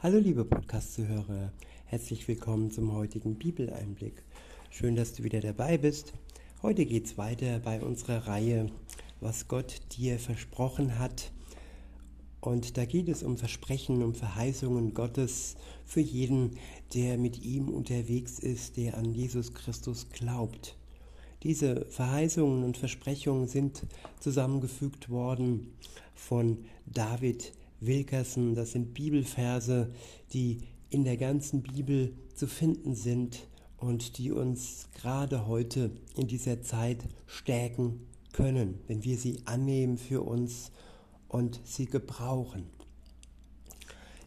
Hallo 0.00 0.18
liebe 0.18 0.44
Podcast-Zuhörer, 0.44 1.50
herzlich 1.86 2.28
willkommen 2.28 2.70
zum 2.70 2.92
heutigen 2.92 3.34
Bibeleinblick. 3.34 4.22
Schön, 4.70 4.94
dass 4.94 5.12
du 5.12 5.24
wieder 5.24 5.40
dabei 5.40 5.76
bist. 5.76 6.12
Heute 6.62 6.86
geht 6.86 7.06
es 7.06 7.18
weiter 7.18 7.58
bei 7.58 7.80
unserer 7.82 8.28
Reihe, 8.28 8.66
was 9.20 9.48
Gott 9.48 9.80
dir 9.96 10.20
versprochen 10.20 11.00
hat. 11.00 11.32
Und 12.40 12.76
da 12.76 12.84
geht 12.84 13.08
es 13.08 13.24
um 13.24 13.38
Versprechen, 13.38 14.04
um 14.04 14.14
Verheißungen 14.14 14.94
Gottes 14.94 15.56
für 15.84 16.00
jeden, 16.00 16.58
der 16.94 17.18
mit 17.18 17.44
ihm 17.44 17.68
unterwegs 17.68 18.38
ist, 18.38 18.76
der 18.76 18.96
an 18.96 19.12
Jesus 19.12 19.52
Christus 19.52 20.10
glaubt. 20.10 20.76
Diese 21.42 21.86
Verheißungen 21.86 22.62
und 22.62 22.76
Versprechungen 22.76 23.48
sind 23.48 23.84
zusammengefügt 24.20 25.10
worden 25.10 25.72
von 26.14 26.58
David, 26.86 27.52
Wilkerson. 27.80 28.54
Das 28.54 28.72
sind 28.72 28.94
Bibelverse, 28.94 29.92
die 30.32 30.58
in 30.90 31.04
der 31.04 31.16
ganzen 31.16 31.62
Bibel 31.62 32.14
zu 32.34 32.46
finden 32.46 32.94
sind 32.94 33.46
und 33.76 34.18
die 34.18 34.32
uns 34.32 34.88
gerade 34.94 35.46
heute 35.46 35.90
in 36.16 36.26
dieser 36.26 36.62
Zeit 36.62 37.04
stärken 37.26 38.06
können, 38.32 38.80
wenn 38.86 39.04
wir 39.04 39.16
sie 39.16 39.40
annehmen 39.44 39.98
für 39.98 40.22
uns 40.22 40.72
und 41.28 41.60
sie 41.64 41.86
gebrauchen. 41.86 42.64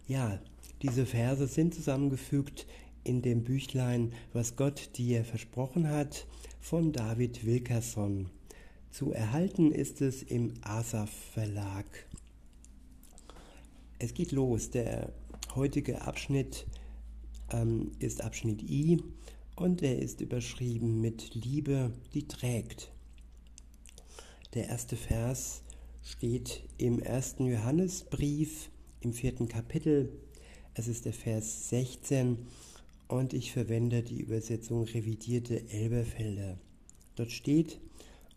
Ja, 0.08 0.40
diese 0.82 1.06
Verse 1.06 1.48
sind 1.48 1.74
zusammengefügt 1.74 2.66
in 3.04 3.22
dem 3.22 3.44
Büchlein, 3.44 4.14
was 4.34 4.56
Gott 4.56 4.92
dir 4.98 5.24
versprochen 5.24 5.90
hat, 5.90 6.28
von 6.60 6.92
David 6.92 7.46
Wilkerson. 7.46 8.30
Zu 8.92 9.12
erhalten 9.12 9.72
ist 9.72 10.02
es 10.02 10.22
im 10.22 10.54
Asaf 10.62 11.10
Verlag. 11.34 11.86
Es 14.04 14.16
geht 14.16 14.32
los. 14.32 14.72
Der 14.72 15.14
heutige 15.54 16.02
Abschnitt 16.02 16.66
ähm, 17.52 17.92
ist 18.00 18.24
Abschnitt 18.24 18.64
I 18.64 18.98
und 19.56 19.84
er 19.84 20.00
ist 20.00 20.22
überschrieben 20.22 21.02
mit 21.02 21.36
Liebe, 21.36 21.94
die 22.16 22.28
trägt. 22.28 22.92
Der 24.56 24.70
erste 24.70 24.96
Vers 24.96 25.62
steht 26.02 26.64
im 26.80 26.98
ersten 27.00 27.46
Johannesbrief 27.46 28.72
im 29.02 29.14
vierten 29.14 29.48
Kapitel. 29.48 30.12
Es 30.74 30.88
ist 30.88 31.06
der 31.06 31.14
Vers 31.14 31.70
16 31.70 32.40
und 33.08 33.34
ich 33.34 33.52
verwende 33.52 34.02
die 34.02 34.20
Übersetzung 34.20 34.82
revidierte 34.82 35.70
Elberfelder. 35.70 36.58
Dort 37.14 37.32
steht, 37.32 37.80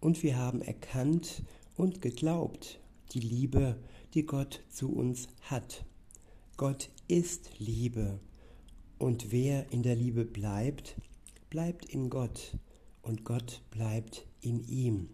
und 0.01 0.23
wir 0.23 0.37
haben 0.37 0.61
erkannt 0.61 1.43
und 1.79 2.03
geglaubt 2.03 2.81
die 3.13 3.21
Liebe, 3.21 3.79
die 4.15 4.27
Gott 4.27 4.63
zu 4.71 4.93
uns 4.93 5.27
hat. 5.43 5.85
Gott 6.57 6.91
ist 7.09 7.51
Liebe 7.59 8.21
und 8.99 9.33
wer 9.33 9.73
in 9.73 9.83
der 9.83 9.97
Liebe 9.97 10.25
bleibt, 10.25 10.97
bleibt 11.51 11.85
in 11.87 12.11
Gott 12.11 12.57
und 13.03 13.25
Gott 13.25 13.61
bleibt 13.71 14.25
in 14.41 14.67
ihm. 14.69 15.09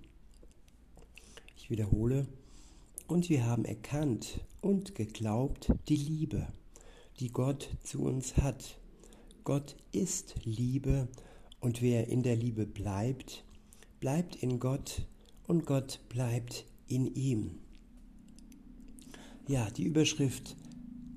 Ich 1.56 1.70
wiederhole, 1.70 2.26
und 3.06 3.28
wir 3.28 3.44
haben 3.46 3.64
erkannt 3.64 4.40
und 4.60 4.94
geglaubt 4.94 5.72
die 5.88 5.96
Liebe, 5.96 6.46
die 7.18 7.32
Gott 7.32 7.70
zu 7.82 8.02
uns 8.02 8.36
hat. 8.36 8.78
Gott 9.44 9.76
ist 9.92 10.34
Liebe 10.44 11.08
und 11.58 11.80
wer 11.80 12.08
in 12.08 12.22
der 12.22 12.36
Liebe 12.36 12.66
bleibt, 12.66 13.44
bleibt 13.98 14.36
in 14.36 14.60
Gott 14.60 15.06
und 15.46 15.64
Gott 15.64 16.00
bleibt 16.08 16.66
in 16.86 17.06
ihm. 17.14 17.58
Ja, 19.48 19.68
die 19.70 19.84
Überschrift 19.84 20.56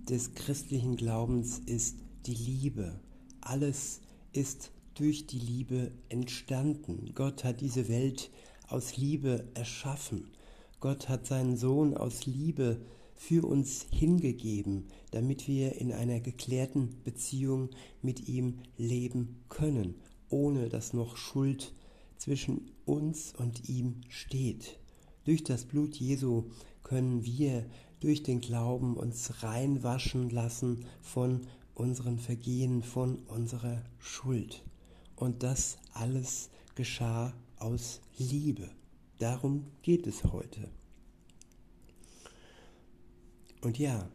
des 0.09 0.33
christlichen 0.33 0.95
Glaubens 0.95 1.59
ist 1.65 1.97
die 2.25 2.33
Liebe. 2.33 2.99
Alles 3.41 4.01
ist 4.31 4.71
durch 4.95 5.27
die 5.27 5.39
Liebe 5.39 5.91
entstanden. 6.09 7.11
Gott 7.13 7.43
hat 7.43 7.61
diese 7.61 7.87
Welt 7.89 8.31
aus 8.67 8.97
Liebe 8.97 9.47
erschaffen. 9.53 10.31
Gott 10.79 11.09
hat 11.09 11.27
seinen 11.27 11.57
Sohn 11.57 11.95
aus 11.95 12.25
Liebe 12.25 12.81
für 13.15 13.45
uns 13.45 13.85
hingegeben, 13.91 14.87
damit 15.11 15.47
wir 15.47 15.75
in 15.79 15.91
einer 15.91 16.19
geklärten 16.19 17.01
Beziehung 17.03 17.69
mit 18.01 18.27
ihm 18.27 18.59
leben 18.77 19.43
können, 19.49 19.95
ohne 20.29 20.69
dass 20.69 20.93
noch 20.93 21.17
Schuld 21.17 21.73
zwischen 22.17 22.71
uns 22.85 23.33
und 23.35 23.69
ihm 23.69 24.01
steht. 24.09 24.79
Durch 25.25 25.43
das 25.43 25.65
Blut 25.65 25.95
Jesu 25.95 26.45
können 26.83 27.23
wir 27.23 27.65
durch 28.03 28.21
den 28.21 28.41
Glauben 28.41 28.97
uns 28.97 29.43
reinwaschen 29.43 30.29
lassen 30.29 30.85
von 31.01 31.47
unseren 31.73 32.19
Vergehen, 32.19 32.83
von 32.83 33.19
unserer 33.27 33.81
Schuld. 33.97 34.63
Und 35.15 35.41
das 35.41 35.77
alles 35.93 36.49
geschah 36.75 37.33
aus 37.57 38.01
Liebe. 38.17 38.69
Darum 39.19 39.67
geht 39.83 40.05
es 40.05 40.25
heute. 40.25 40.69
Und 43.61 43.79
ja, 43.79 44.09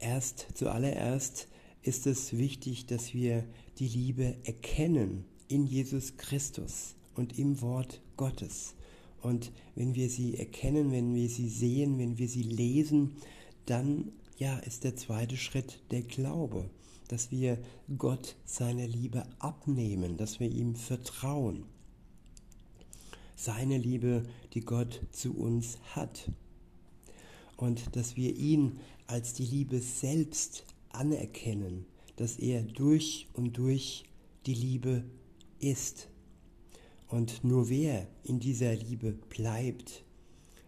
erst 0.00 0.48
zuallererst 0.54 1.46
ist 1.82 2.08
es 2.08 2.36
wichtig, 2.36 2.86
dass 2.86 3.14
wir 3.14 3.44
die 3.78 3.86
Liebe 3.86 4.34
erkennen 4.44 5.24
in 5.46 5.66
Jesus 5.66 6.16
Christus 6.16 6.96
und 7.14 7.38
im 7.38 7.60
Wort 7.60 8.00
Gottes. 8.16 8.74
Und 9.22 9.52
wenn 9.74 9.94
wir 9.94 10.08
sie 10.08 10.36
erkennen, 10.36 10.92
wenn 10.92 11.14
wir 11.14 11.28
sie 11.28 11.48
sehen, 11.48 11.98
wenn 11.98 12.18
wir 12.18 12.28
sie 12.28 12.42
lesen, 12.42 13.16
dann 13.66 14.12
ja, 14.38 14.58
ist 14.58 14.84
der 14.84 14.96
zweite 14.96 15.36
Schritt 15.36 15.80
der 15.90 16.02
Glaube, 16.02 16.70
dass 17.08 17.30
wir 17.30 17.58
Gott 17.98 18.36
seine 18.44 18.86
Liebe 18.86 19.26
abnehmen, 19.38 20.16
dass 20.16 20.40
wir 20.40 20.50
ihm 20.50 20.74
vertrauen. 20.74 21.64
Seine 23.36 23.78
Liebe, 23.78 24.26
die 24.54 24.60
Gott 24.60 25.00
zu 25.12 25.36
uns 25.36 25.78
hat. 25.94 26.30
Und 27.56 27.94
dass 27.96 28.16
wir 28.16 28.34
ihn 28.36 28.80
als 29.06 29.34
die 29.34 29.44
Liebe 29.44 29.80
selbst 29.80 30.64
anerkennen, 30.88 31.84
dass 32.16 32.38
er 32.38 32.62
durch 32.62 33.28
und 33.34 33.58
durch 33.58 34.04
die 34.46 34.54
Liebe 34.54 35.04
ist. 35.58 36.08
Und 37.10 37.42
nur 37.42 37.68
wer 37.68 38.06
in 38.22 38.38
dieser 38.38 38.74
Liebe 38.74 39.12
bleibt, 39.12 40.04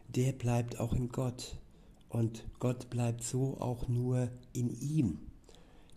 der 0.09 0.33
bleibt 0.33 0.81
auch 0.81 0.93
in 0.93 1.09
Gott. 1.09 1.57
Und 2.09 2.45
Gott 2.59 2.91
bleibt 2.91 3.23
so 3.23 3.57
auch 3.61 3.89
nur 3.89 4.29
in 4.53 4.69
ihm. 4.81 5.21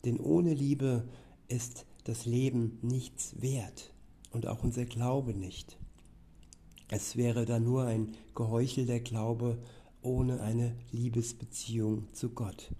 Denn 0.06 0.20
ohne 0.20 0.54
Liebe 0.54 1.10
ist 1.48 1.88
das 2.04 2.28
Leben 2.28 2.78
nichts 2.84 3.42
wert 3.42 3.92
und 4.32 4.46
auch 4.46 4.64
unser 4.64 4.86
Glaube 4.86 5.34
nicht. 5.34 5.78
Es 6.90 7.16
wäre 7.16 7.46
dann 7.46 7.64
nur 7.64 7.86
ein 7.86 8.16
geheuchelter 8.36 9.00
Glaube 9.00 9.58
ohne 10.04 10.42
eine 10.42 10.76
Liebesbeziehung 10.92 12.08
zu 12.14 12.30
Gott. 12.30 12.72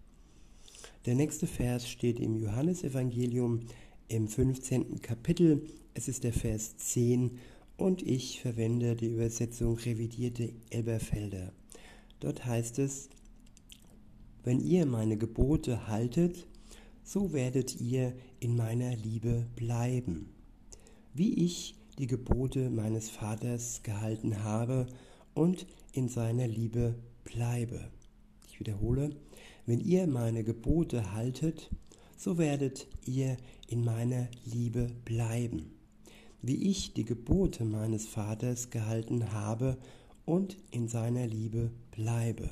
Der 1.08 1.16
nächste 1.16 1.48
Vers 1.48 1.90
steht 1.90 2.20
im 2.20 2.36
Johannesevangelium 2.36 3.62
im 4.08 4.28
15. 4.28 5.02
Kapitel. 5.02 5.66
Es 5.96 6.08
ist 6.08 6.24
der 6.24 6.34
Vers 6.34 6.78
10 6.78 7.40
und 7.78 8.02
ich 8.02 8.42
verwende 8.42 8.96
die 8.96 9.08
Übersetzung 9.08 9.78
revidierte 9.78 10.54
Elberfelder. 10.70 11.52
Dort 12.20 12.46
heißt 12.46 12.80
es, 12.80 13.10
wenn 14.44 14.60
ihr 14.60 14.86
meine 14.86 15.18
Gebote 15.18 15.88
haltet, 15.88 16.48
so 17.04 17.34
werdet 17.34 17.80
ihr 17.82 18.14
in 18.40 18.56
meiner 18.56 18.96
Liebe 18.96 19.46
bleiben, 19.56 20.30
wie 21.14 21.34
ich 21.46 21.76
die 21.98 22.08
Gebote 22.08 22.70
meines 22.70 23.10
Vaters 23.10 23.82
gehalten 23.84 24.44
habe 24.44 24.88
und 25.34 25.66
in 25.94 26.10
seiner 26.10 26.48
Liebe 26.48 26.96
bleibe. 27.24 27.90
Ich 28.48 28.60
wiederhole, 28.60 29.16
wenn 29.66 29.80
ihr 29.80 30.08
meine 30.08 30.44
Gebote 30.44 31.14
haltet, 31.14 31.70
so 32.18 32.38
werdet 32.38 32.88
ihr 33.06 33.38
in 33.68 33.84
meiner 33.84 34.28
Liebe 34.46 34.88
bleiben 35.04 35.75
wie 36.42 36.70
ich 36.70 36.94
die 36.94 37.06
Gebote 37.06 37.66
meines 37.66 38.06
Vaters 38.06 38.70
gehalten 38.70 39.32
habe 39.32 39.78
und 40.26 40.58
in 40.72 40.88
seiner 40.88 41.28
Liebe 41.28 41.72
bleibe. 41.92 42.50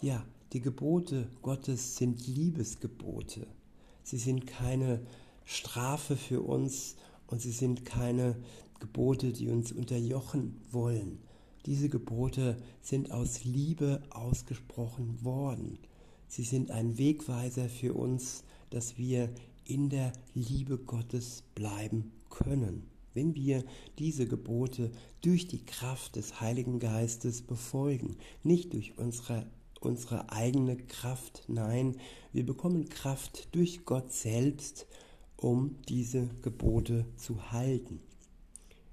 Ja, 0.00 0.24
die 0.52 0.60
Gebote 0.60 1.28
Gottes 1.42 1.96
sind 1.96 2.26
Liebesgebote. 2.26 3.46
Sie 4.02 4.18
sind 4.18 4.46
keine 4.46 5.00
Strafe 5.44 6.16
für 6.16 6.42
uns 6.42 6.96
und 7.26 7.40
sie 7.40 7.50
sind 7.50 7.84
keine 7.84 8.36
Gebote, 8.80 9.32
die 9.32 9.48
uns 9.48 9.72
unterjochen 9.72 10.60
wollen. 10.70 11.18
Diese 11.66 11.88
Gebote 11.88 12.56
sind 12.82 13.10
aus 13.10 13.44
Liebe 13.44 14.02
ausgesprochen 14.10 15.24
worden. 15.24 15.78
Sie 16.28 16.44
sind 16.44 16.70
ein 16.70 16.98
Wegweiser 16.98 17.68
für 17.68 17.94
uns, 17.94 18.44
dass 18.70 18.98
wir 18.98 19.30
in 19.64 19.88
der 19.88 20.12
Liebe 20.34 20.76
Gottes 20.76 21.42
bleiben 21.54 22.12
können, 22.34 22.90
wenn 23.14 23.34
wir 23.34 23.64
diese 23.98 24.26
Gebote 24.26 24.90
durch 25.20 25.46
die 25.46 25.64
Kraft 25.64 26.16
des 26.16 26.40
Heiligen 26.40 26.80
Geistes 26.80 27.42
befolgen, 27.42 28.16
nicht 28.42 28.74
durch 28.74 28.98
unsere, 28.98 29.46
unsere 29.80 30.30
eigene 30.30 30.76
Kraft. 30.76 31.44
Nein, 31.46 31.96
wir 32.32 32.44
bekommen 32.44 32.88
Kraft 32.88 33.54
durch 33.54 33.84
Gott 33.84 34.12
selbst, 34.12 34.86
um 35.36 35.76
diese 35.88 36.28
Gebote 36.42 37.06
zu 37.16 37.52
halten. 37.52 38.00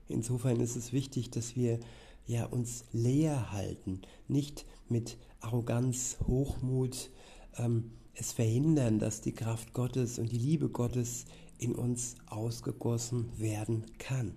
Insofern 0.07 0.59
ist 0.59 0.75
es 0.75 0.93
wichtig, 0.93 1.31
dass 1.31 1.55
wir 1.55 1.79
ja 2.27 2.45
uns 2.45 2.85
leer 2.91 3.51
halten, 3.51 4.01
nicht 4.27 4.65
mit 4.87 5.17
Arroganz, 5.39 6.17
Hochmut 6.27 7.09
ähm, 7.57 7.91
es 8.13 8.33
verhindern, 8.33 8.99
dass 8.99 9.21
die 9.21 9.31
Kraft 9.31 9.73
Gottes 9.73 10.19
und 10.19 10.31
die 10.31 10.37
Liebe 10.37 10.69
Gottes 10.69 11.25
in 11.61 11.75
uns 11.75 12.15
ausgegossen 12.25 13.29
werden 13.37 13.85
kann. 13.99 14.35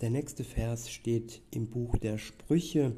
Der 0.00 0.10
nächste 0.10 0.42
Vers 0.42 0.90
steht 0.90 1.42
im 1.50 1.68
Buch 1.68 1.96
der 1.98 2.18
Sprüche 2.18 2.96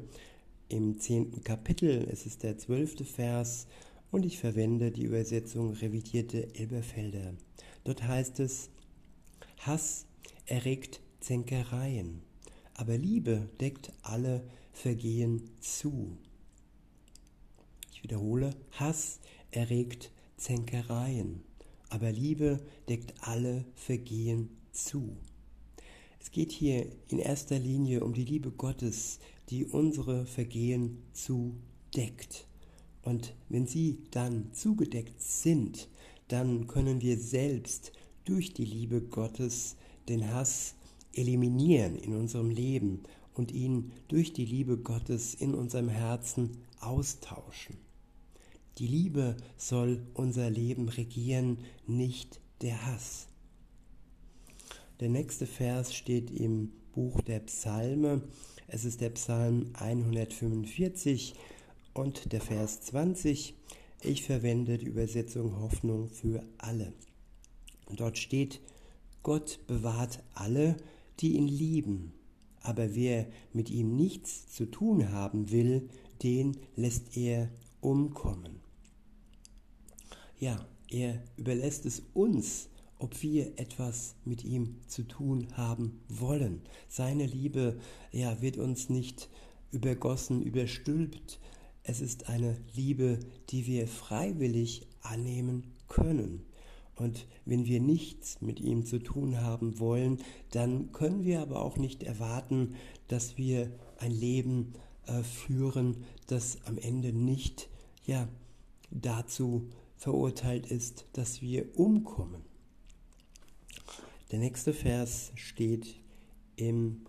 im 0.69 0.99
zehnten 0.99 1.43
Kapitel. 1.43 2.07
Es 2.11 2.25
ist 2.25 2.43
der 2.43 2.57
zwölfte 2.57 3.05
Vers 3.05 3.67
und 4.11 4.25
ich 4.25 4.39
verwende 4.39 4.91
die 4.91 5.03
Übersetzung 5.03 5.73
revidierte 5.73 6.55
Elberfelder. 6.55 7.35
Dort 7.83 8.03
heißt 8.03 8.39
es, 8.39 8.69
Hass 9.59 10.05
erregt 10.45 11.01
Zänkereien, 11.19 12.21
aber 12.73 12.97
Liebe 12.97 13.49
deckt 13.59 13.91
alle 14.01 14.43
Vergehen 14.71 15.49
zu. 15.59 16.17
Ich 17.91 18.03
wiederhole, 18.03 18.51
Hass 18.71 19.19
erregt 19.51 20.11
Zänkereien, 20.37 21.43
aber 21.89 22.11
Liebe 22.11 22.59
deckt 22.89 23.13
alle 23.21 23.65
Vergehen 23.75 24.49
zu. 24.71 25.15
Es 26.19 26.31
geht 26.31 26.51
hier 26.51 26.87
in 27.07 27.19
erster 27.19 27.57
Linie 27.57 28.03
um 28.03 28.13
die 28.13 28.25
Liebe 28.25 28.51
Gottes, 28.51 29.19
die 29.49 29.65
unsere 29.65 30.25
Vergehen 30.25 31.03
zudeckt. 31.13 32.45
Und 33.01 33.33
wenn 33.47 33.65
sie 33.65 33.99
dann 34.11 34.53
zugedeckt 34.53 35.21
sind, 35.21 35.87
dann 36.27 36.67
können 36.67 37.01
wir 37.01 37.17
selbst 37.17 37.93
durch 38.25 38.53
die 38.53 38.65
Liebe 38.65 39.01
Gottes 39.01 39.77
den 40.09 40.33
Hass 40.33 40.75
eliminieren 41.13 41.95
in 41.95 42.15
unserem 42.15 42.49
Leben 42.49 43.03
und 43.33 43.51
ihn 43.51 43.93
durch 44.09 44.33
die 44.33 44.45
Liebe 44.45 44.77
Gottes 44.77 45.33
in 45.33 45.55
unserem 45.55 45.89
Herzen 45.89 46.57
austauschen. 46.81 47.77
Die 48.77 48.85
Liebe 48.85 49.35
soll 49.57 50.05
unser 50.13 50.51
Leben 50.51 50.87
regieren, 50.87 51.57
nicht 51.87 52.39
der 52.61 52.85
Hass. 52.85 53.25
Der 54.99 55.09
nächste 55.09 55.47
Vers 55.47 55.95
steht 55.95 56.29
im 56.29 56.71
Buch 56.93 57.21
der 57.21 57.39
Psalme. 57.39 58.21
Es 58.67 58.85
ist 58.85 59.01
der 59.01 59.09
Psalm 59.09 59.71
145 59.73 61.33
und 61.95 62.31
der 62.31 62.41
Vers 62.41 62.81
20. 62.81 63.55
Ich 64.03 64.21
verwende 64.21 64.77
die 64.77 64.85
Übersetzung 64.85 65.59
Hoffnung 65.59 66.07
für 66.09 66.43
alle. 66.59 66.93
Dort 67.95 68.19
steht, 68.19 68.61
Gott 69.23 69.59
bewahrt 69.65 70.21
alle, 70.35 70.77
die 71.19 71.35
ihn 71.35 71.47
lieben, 71.47 72.13
aber 72.61 72.93
wer 72.93 73.25
mit 73.53 73.71
ihm 73.71 73.95
nichts 73.95 74.51
zu 74.53 74.67
tun 74.67 75.11
haben 75.11 75.49
will, 75.49 75.89
den 76.21 76.57
lässt 76.75 77.17
er 77.17 77.49
umkommen. 77.81 78.56
Ja, 80.39 80.63
er 80.89 81.23
überlässt 81.35 81.85
es 81.85 82.03
uns, 82.13 82.69
ob 82.99 83.21
wir 83.23 83.59
etwas 83.59 84.15
mit 84.23 84.43
ihm 84.43 84.77
zu 84.87 85.03
tun 85.03 85.47
haben 85.53 85.99
wollen. 86.07 86.61
Seine 86.87 87.25
Liebe 87.25 87.79
ja, 88.11 88.41
wird 88.41 88.57
uns 88.57 88.89
nicht 88.89 89.29
übergossen, 89.71 90.43
überstülpt. 90.43 91.39
Es 91.83 92.01
ist 92.01 92.29
eine 92.29 92.57
Liebe, 92.75 93.19
die 93.49 93.65
wir 93.65 93.87
freiwillig 93.87 94.87
annehmen 95.01 95.73
können. 95.87 96.45
Und 96.95 97.27
wenn 97.45 97.65
wir 97.65 97.79
nichts 97.79 98.41
mit 98.41 98.59
ihm 98.59 98.85
zu 98.85 98.99
tun 98.99 99.41
haben 99.41 99.79
wollen, 99.79 100.19
dann 100.51 100.91
können 100.91 101.23
wir 101.23 101.41
aber 101.41 101.61
auch 101.63 101.77
nicht 101.77 102.03
erwarten, 102.03 102.75
dass 103.07 103.37
wir 103.37 103.71
ein 103.97 104.11
Leben 104.11 104.73
äh, 105.05 105.23
führen, 105.23 106.03
das 106.27 106.57
am 106.65 106.77
Ende 106.77 107.13
nicht 107.13 107.69
ja, 108.05 108.27
dazu 108.89 109.69
verurteilt 109.97 110.67
ist, 110.67 111.05
dass 111.13 111.41
wir 111.41 111.77
umkommen. 111.77 112.43
Der 114.31 114.39
nächste 114.39 114.73
Vers 114.73 115.31
steht 115.35 115.95
im 116.55 117.01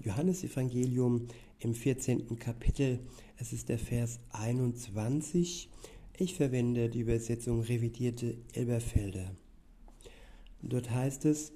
Johannesevangelium 0.00 1.28
im 1.58 1.74
14. 1.74 2.38
Kapitel. 2.38 3.00
Es 3.38 3.52
ist 3.52 3.68
der 3.68 3.78
Vers 3.78 4.20
21. 4.30 5.70
Ich 6.18 6.34
verwende 6.34 6.88
die 6.88 7.00
Übersetzung 7.00 7.60
revidierte 7.62 8.36
Elberfelder. 8.52 9.34
Dort 10.62 10.90
heißt 10.90 11.24
es, 11.24 11.52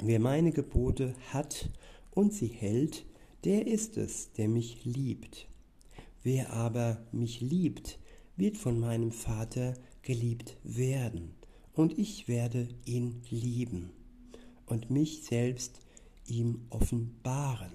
wer 0.00 0.20
meine 0.20 0.52
Gebote 0.52 1.14
hat 1.32 1.70
und 2.10 2.32
sie 2.32 2.46
hält, 2.46 3.04
der 3.44 3.66
ist 3.66 3.96
es, 3.96 4.32
der 4.32 4.48
mich 4.48 4.84
liebt. 4.84 5.48
Wer 6.22 6.52
aber 6.52 7.04
mich 7.12 7.40
liebt, 7.40 7.98
wird 8.36 8.56
von 8.56 8.80
meinem 8.80 9.12
Vater 9.12 9.74
geliebt 10.04 10.56
werden, 10.62 11.34
und 11.74 11.98
ich 11.98 12.28
werde 12.28 12.68
ihn 12.84 13.22
lieben 13.30 13.90
und 14.66 14.90
mich 14.90 15.24
selbst 15.24 15.80
ihm 16.26 16.66
offenbaren. 16.70 17.72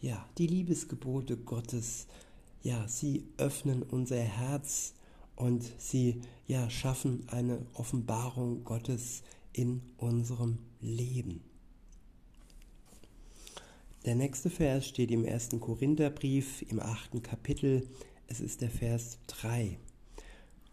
Ja, 0.00 0.28
die 0.38 0.46
Liebesgebote 0.46 1.36
Gottes, 1.36 2.06
ja, 2.62 2.88
sie 2.88 3.24
öffnen 3.36 3.82
unser 3.82 4.20
Herz 4.20 4.94
und 5.36 5.64
sie 5.78 6.22
ja 6.46 6.70
schaffen 6.70 7.28
eine 7.28 7.66
Offenbarung 7.74 8.64
Gottes 8.64 9.22
in 9.52 9.82
unserem 9.98 10.58
Leben. 10.80 11.42
Der 14.04 14.14
nächste 14.14 14.50
Vers 14.50 14.86
steht 14.86 15.10
im 15.10 15.24
ersten 15.24 15.60
Korintherbrief 15.60 16.62
im 16.70 16.80
achten 16.80 17.22
Kapitel. 17.22 17.88
Es 18.26 18.40
ist 18.40 18.60
der 18.60 18.70
Vers 18.70 19.18
3. 19.28 19.78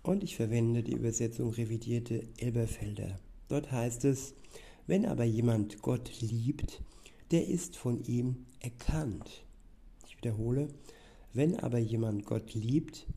Und 0.03 0.23
ich 0.23 0.35
verwende 0.35 0.83
die 0.83 0.93
Übersetzung 0.93 1.51
revidierte 1.51 2.27
Elberfelder. 2.37 3.19
Dort 3.47 3.71
heißt 3.71 4.05
es, 4.05 4.33
wenn 4.87 5.05
aber 5.05 5.23
jemand 5.23 5.81
Gott 5.81 6.21
liebt, 6.21 6.81
der 7.29 7.47
ist 7.47 7.77
von 7.77 8.03
ihm 8.03 8.45
erkannt. 8.59 9.45
Ich 10.07 10.17
wiederhole, 10.17 10.67
wenn 11.33 11.59
aber 11.59 11.77
jemand 11.77 12.25
Gott 12.25 12.53
liebt, 12.53 13.07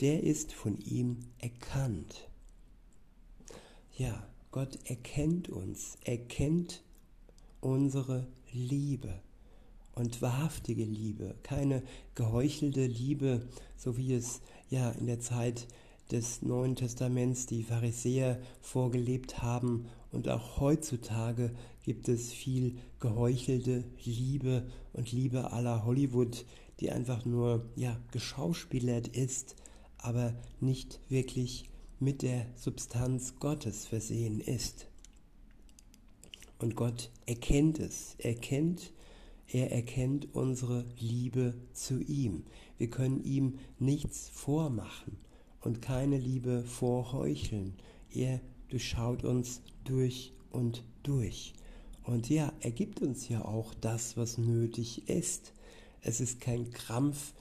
der 0.00 0.22
ist 0.22 0.52
von 0.52 0.78
ihm 0.78 1.18
erkannt. 1.38 2.28
Ja, 3.96 4.28
Gott 4.50 4.78
erkennt 4.84 5.48
uns, 5.48 5.96
erkennt 6.04 6.82
unsere 7.60 8.26
Liebe 8.52 9.20
und 9.94 10.20
wahrhaftige 10.22 10.84
Liebe, 10.84 11.36
keine 11.42 11.82
geheuchelte 12.14 12.86
Liebe, 12.86 13.48
so 13.76 13.96
wie 13.96 14.12
es 14.14 14.40
ja 14.68 14.90
in 14.90 15.06
der 15.06 15.20
Zeit 15.20 15.66
des 16.10 16.42
Neuen 16.42 16.76
Testaments 16.76 17.46
die 17.46 17.62
Pharisäer 17.62 18.40
vorgelebt 18.60 19.42
haben 19.42 19.86
und 20.12 20.28
auch 20.28 20.60
heutzutage 20.60 21.50
gibt 21.82 22.08
es 22.08 22.32
viel 22.32 22.76
geheuchelte 23.00 23.84
Liebe 24.04 24.66
und 24.92 25.12
Liebe 25.12 25.52
aller 25.52 25.84
Hollywood, 25.84 26.44
die 26.80 26.90
einfach 26.90 27.24
nur 27.24 27.64
ja 27.74 27.98
geschauspielert 28.12 29.08
ist, 29.08 29.56
aber 29.98 30.34
nicht 30.60 31.00
wirklich 31.08 31.70
mit 32.00 32.22
der 32.22 32.46
Substanz 32.56 33.36
Gottes 33.40 33.86
versehen 33.86 34.40
ist. 34.40 34.86
Und 36.58 36.76
Gott 36.76 37.10
erkennt 37.26 37.78
es, 37.78 38.14
er 38.18 38.34
kennt, 38.34 38.92
er 39.48 39.72
erkennt 39.72 40.34
unsere 40.34 40.84
Liebe 40.98 41.54
zu 41.72 42.00
ihm. 42.00 42.44
Wir 42.78 42.88
können 42.88 43.22
ihm 43.24 43.58
nichts 43.78 44.28
vormachen 44.32 45.18
und 45.64 45.80
keine 45.80 46.18
Liebe 46.18 46.62
vorheucheln. 46.62 47.74
Er 48.12 48.40
durchschaut 48.68 49.24
uns 49.24 49.62
durch 49.84 50.32
und 50.50 50.84
durch. 51.02 51.54
Und 52.04 52.28
ja, 52.28 52.52
er 52.60 52.70
gibt 52.70 53.00
uns 53.00 53.28
ja 53.28 53.44
auch 53.44 53.72
das, 53.74 54.16
was 54.16 54.36
nötig 54.36 55.08
ist. 55.08 55.52
Es 56.02 56.20
ist 56.20 56.40
kein 56.40 56.70
Krampf, 56.70 57.32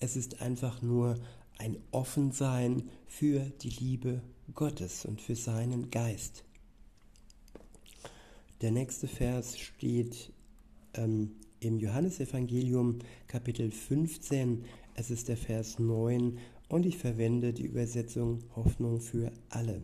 es 0.00 0.16
ist 0.16 0.42
einfach 0.42 0.82
nur 0.82 1.18
ein 1.58 1.78
Offensein 1.92 2.90
für 3.06 3.40
die 3.62 3.70
Liebe 3.70 4.20
Gottes 4.54 5.06
und 5.06 5.20
für 5.20 5.36
seinen 5.36 5.90
Geist. 5.90 6.44
Der 8.60 8.70
nächste 8.70 9.08
Vers 9.08 9.58
steht 9.58 10.30
ähm, 10.94 11.32
im 11.60 11.78
Johannesevangelium 11.78 12.98
Kapitel 13.28 13.70
15. 13.70 14.64
Es 14.94 15.10
ist 15.10 15.28
der 15.28 15.36
Vers 15.38 15.78
9 15.78 16.38
und 16.72 16.86
ich 16.86 16.96
verwende 16.96 17.52
die 17.52 17.66
Übersetzung 17.66 18.44
Hoffnung 18.56 19.02
für 19.02 19.30
alle. 19.50 19.82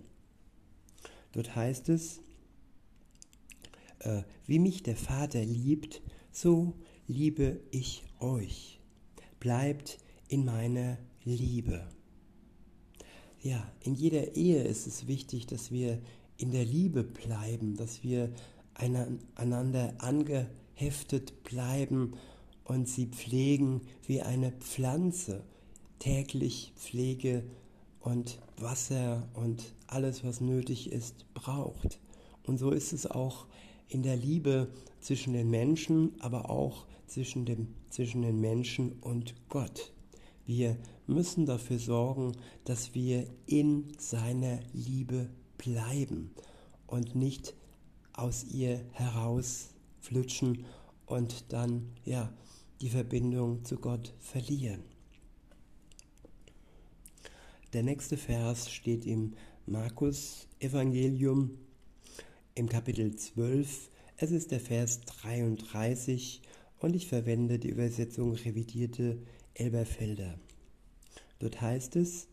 Dort 1.33 1.55
heißt 1.55 1.91
es, 1.91 2.23
äh, 3.99 4.23
wie 4.47 4.59
mich 4.59 4.85
der 4.85 4.97
Vater 4.97 5.45
liebt, 5.45 6.01
so 6.33 6.73
liebe 7.07 7.61
ich 7.71 8.05
euch. 8.21 8.81
bleibt 9.39 9.99
in 10.29 10.47
meiner 10.47 10.97
Liebe. 11.25 11.87
Ja, 13.43 13.71
in 13.85 13.95
jeder 13.95 14.35
Ehe 14.35 14.63
ist 14.63 14.87
es 14.87 15.07
wichtig, 15.07 15.47
dass 15.47 15.71
wir 15.71 16.01
in 16.39 16.53
der 16.53 16.65
Liebe 16.65 17.05
bleiben, 17.05 17.77
dass 17.77 18.03
wir 18.03 18.33
einander 18.73 19.95
angeheftet 19.99 21.45
bleiben 21.45 22.15
und 22.65 22.89
sie 22.89 23.07
pflegen 23.07 23.83
wie 24.07 24.23
eine 24.23 24.53
Pflanze. 24.53 25.45
Täglich 25.99 26.73
Pflege 26.77 27.45
und 28.01 28.39
Wasser 28.57 29.29
und 29.35 29.73
alles, 29.87 30.25
was 30.25 30.41
nötig 30.41 30.93
ist, 30.93 31.27
braucht. 31.35 32.01
Und 32.45 32.59
so 32.59 32.71
ist 32.71 32.93
es 32.93 33.07
auch 33.07 33.47
in 33.89 34.03
der 34.03 34.17
Liebe 34.17 34.69
zwischen 35.01 35.33
den 35.33 35.51
Menschen, 35.51 36.13
aber 36.21 36.51
auch 36.51 36.87
zwischen, 37.07 37.45
dem, 37.45 37.75
zwischen 37.91 38.23
den 38.23 38.41
Menschen 38.41 38.93
und 39.01 39.35
Gott. 39.49 39.93
Wir 40.47 40.77
müssen 41.07 41.47
dafür 41.47 41.79
sorgen, 41.79 42.33
dass 42.65 42.95
wir 42.95 43.27
in 43.47 43.93
seiner 43.99 44.61
Liebe 44.73 45.29
bleiben 45.59 46.31
und 46.87 47.15
nicht 47.15 47.55
aus 48.13 48.45
ihr 48.45 48.81
herausflutschen 48.93 50.65
und 51.07 51.53
dann 51.53 51.91
ja 52.05 52.33
die 52.81 52.91
Verbindung 52.91 53.65
zu 53.65 53.77
Gott 53.77 54.15
verlieren. 54.21 54.83
Der 57.75 57.83
nächste 57.83 58.17
Vers 58.17 58.73
steht 58.73 59.05
im 59.05 59.35
Markus 59.67 60.49
Evangelium 60.59 61.51
im 62.55 62.67
Kapitel 62.67 63.15
12. 63.15 63.91
Es 64.17 64.31
ist 64.31 64.53
der 64.53 64.61
Vers 64.61 65.03
33 65.03 66.41
und 66.79 66.97
ich 66.97 67.09
verwende 67.09 67.59
die 67.59 67.69
Übersetzung 67.69 68.33
revidierte 68.33 69.19
Elberfelder. 69.53 70.39
Dort 71.41 71.61
heißt 71.61 71.97
es, 71.97 72.29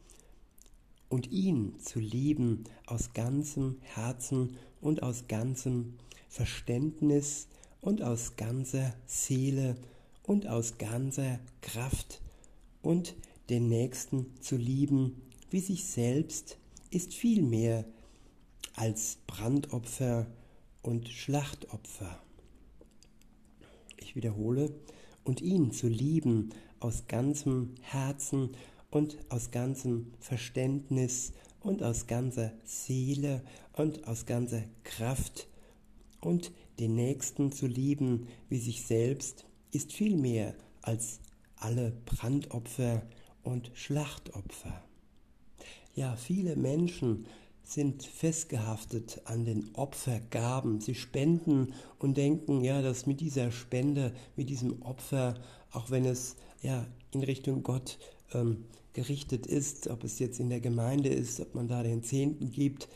und 1.10 1.30
ihn 1.34 1.82
zu 1.82 2.00
lieben 2.00 2.64
aus 2.86 3.12
ganzem 3.12 3.76
Herzen 3.82 4.56
und 4.80 5.04
aus 5.04 5.28
ganzem 5.28 5.96
Verständnis 6.30 7.50
und 7.82 8.02
aus 8.02 8.38
ganzer 8.38 8.96
Seele 9.06 9.76
und 10.24 10.48
aus 10.48 10.78
ganzer 10.78 11.42
Kraft 11.60 12.22
und 12.82 13.16
den 13.50 13.68
Nächsten 13.68 14.28
zu 14.40 14.56
lieben 14.56 15.22
wie 15.56 15.62
sich 15.62 15.86
selbst 15.86 16.58
ist 16.90 17.14
viel 17.14 17.42
mehr 17.42 17.86
als 18.76 19.20
Brandopfer 19.26 20.28
und 20.82 21.08
Schlachtopfer. 21.08 22.22
Ich 23.96 24.18
wiederhole, 24.18 24.76
und 25.24 25.40
ihn 25.40 25.72
zu 25.72 25.88
lieben 25.88 26.50
aus 26.82 27.08
ganzem 27.08 27.76
Herzen 27.80 28.50
und 28.92 29.18
aus 29.30 29.52
ganzem 29.52 30.12
Verständnis 30.20 31.32
und 31.62 31.84
aus 31.84 32.06
ganzer 32.06 32.52
Seele 32.66 33.42
und 33.72 34.10
aus 34.10 34.26
ganzer 34.26 34.64
Kraft 34.84 35.48
und 36.20 36.52
den 36.80 36.96
Nächsten 36.96 37.54
zu 37.54 37.66
lieben 37.66 38.28
wie 38.50 38.60
sich 38.60 38.86
selbst 38.86 39.46
ist 39.72 39.94
viel 39.94 40.18
mehr 40.18 40.54
als 40.82 41.22
alle 41.56 41.94
Brandopfer 42.06 43.04
und 43.42 43.72
Schlachtopfer. 43.74 44.84
Ja, 45.96 46.18
viele 46.18 46.58
Menschen 46.58 47.26
sind 47.64 48.04
festgehaftet 48.04 49.22
an 49.24 49.46
den 49.46 49.74
Opfergaben. 49.76 50.82
Sie 50.82 50.94
spenden 50.94 51.74
und 52.00 52.18
denken, 52.18 52.62
ja, 52.62 52.82
dass 52.82 53.06
mit 53.06 53.22
dieser 53.22 53.50
Spende, 53.50 54.14
mit 54.36 54.50
diesem 54.50 54.82
Opfer, 54.82 55.36
auch 55.72 55.90
wenn 55.92 56.04
es 56.06 56.36
ja 56.62 56.86
in 57.12 57.24
Richtung 57.24 57.64
Gott 57.64 57.98
ähm, 58.34 58.66
gerichtet 58.92 59.48
ist, 59.48 59.88
ob 59.88 60.04
es 60.04 60.20
jetzt 60.20 60.42
in 60.42 60.50
der 60.50 60.60
Gemeinde 60.60 61.10
ist, 61.10 61.40
ob 61.40 61.56
man 61.56 61.70
da 61.70 61.82
den 61.82 62.04
Zehnten 62.04 62.52
gibt, 62.52 62.90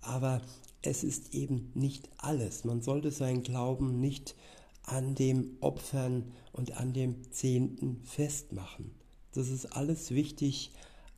aber 0.00 0.40
es 0.80 1.04
ist 1.04 1.34
eben 1.34 1.70
nicht 1.74 2.08
alles. 2.16 2.64
Man 2.64 2.80
sollte 2.80 3.10
seinen 3.10 3.42
Glauben 3.42 4.00
nicht 4.00 4.34
an 4.82 5.14
dem 5.14 5.58
Opfern 5.60 6.32
und 6.52 6.78
an 6.78 6.94
dem 6.94 7.30
Zehnten 7.32 8.00
festmachen. 8.04 8.92
Das 9.32 9.50
ist 9.50 9.66
alles 9.66 10.12
wichtig, 10.12 10.72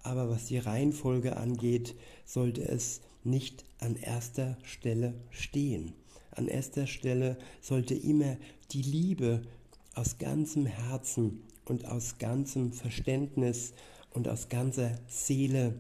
aber 0.08 0.30
was 0.30 0.46
die 0.46 0.58
Reihenfolge 0.58 1.36
angeht, 1.36 1.94
sollte 2.24 2.66
es 2.66 3.02
nicht 3.24 3.64
an 3.78 3.94
erster 3.94 4.56
Stelle 4.62 5.14
stehen. 5.30 5.92
An 6.30 6.48
erster 6.48 6.86
Stelle 6.86 7.36
sollte 7.60 7.94
immer 7.94 8.38
die 8.70 8.82
Liebe 8.82 9.42
aus 9.94 10.18
ganzem 10.18 10.64
Herzen 10.64 11.42
und 11.66 11.84
aus 11.84 12.16
ganzem 12.18 12.72
Verständnis 12.72 13.74
und 14.10 14.28
aus 14.28 14.48
ganzer 14.48 14.98
Seele 15.08 15.74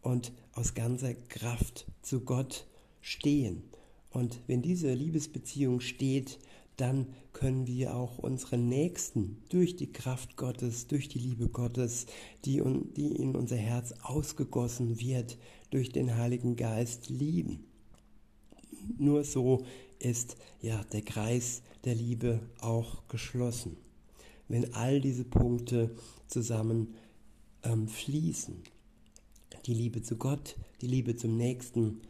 und 0.00 0.32
aus 0.52 0.74
ganzer 0.74 1.14
Kraft 1.14 1.86
zu 2.00 2.20
Gott 2.20 2.66
stehen. 3.02 3.64
Und 4.10 4.40
wenn 4.46 4.62
diese 4.62 4.94
Liebesbeziehung 4.94 5.80
steht, 5.80 6.38
dann 6.76 7.06
können 7.32 7.66
wir 7.66 7.94
auch 7.94 8.18
unseren 8.18 8.68
Nächsten 8.68 9.42
durch 9.48 9.76
die 9.76 9.92
Kraft 9.92 10.36
Gottes, 10.36 10.86
durch 10.86 11.08
die 11.08 11.18
Liebe 11.18 11.48
Gottes, 11.48 12.06
die, 12.44 12.62
die 12.96 13.16
in 13.16 13.36
unser 13.36 13.56
Herz 13.56 13.94
ausgegossen 14.02 15.00
wird, 15.00 15.38
durch 15.70 15.90
den 15.90 16.16
Heiligen 16.16 16.56
Geist 16.56 17.08
lieben. 17.10 17.64
Nur 18.98 19.24
so 19.24 19.64
ist 19.98 20.36
ja 20.60 20.82
der 20.92 21.02
Kreis 21.02 21.62
der 21.84 21.94
Liebe 21.94 22.40
auch 22.60 23.06
geschlossen. 23.08 23.76
Wenn 24.48 24.74
all 24.74 25.00
diese 25.00 25.24
Punkte 25.24 25.94
zusammen 26.28 26.94
ähm, 27.64 27.88
fließen. 27.88 28.62
Die 29.66 29.74
Liebe 29.74 30.02
zu 30.02 30.16
Gott, 30.16 30.56
die 30.80 30.86
Liebe 30.86 31.16
zum 31.16 31.36
Nächsten 31.36 32.02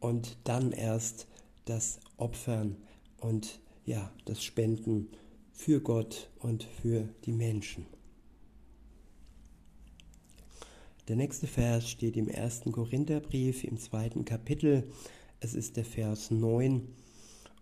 und 0.00 0.36
dann 0.44 0.72
erst 0.72 1.26
das 1.64 2.00
Opfern 2.16 2.76
und 3.20 3.60
ja, 3.88 4.12
das 4.26 4.44
Spenden 4.44 5.08
für 5.50 5.80
Gott 5.80 6.28
und 6.40 6.62
für 6.62 7.08
die 7.24 7.32
Menschen. 7.32 7.86
Der 11.08 11.16
nächste 11.16 11.46
Vers 11.46 11.88
steht 11.88 12.18
im 12.18 12.28
ersten 12.28 12.70
Korintherbrief 12.70 13.64
im 13.64 13.78
zweiten 13.78 14.26
Kapitel. 14.26 14.90
Es 15.40 15.54
ist 15.54 15.78
der 15.78 15.86
Vers 15.86 16.30
9 16.30 16.86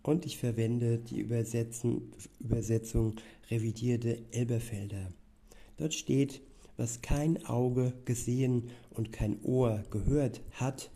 und 0.03 0.25
ich 0.25 0.37
verwende 0.37 0.97
die 0.97 1.21
Übersetzung 1.21 2.11
revidierte 3.49 4.21
Elberfelder. 4.31 5.13
Dort 5.77 5.93
steht, 5.93 6.41
was 6.75 7.01
kein 7.01 7.45
Auge 7.45 7.93
gesehen 8.03 8.69
und 8.89 9.13
kein 9.13 9.41
Ohr 9.43 9.81
gehört 9.91 10.41
hat 10.51 10.91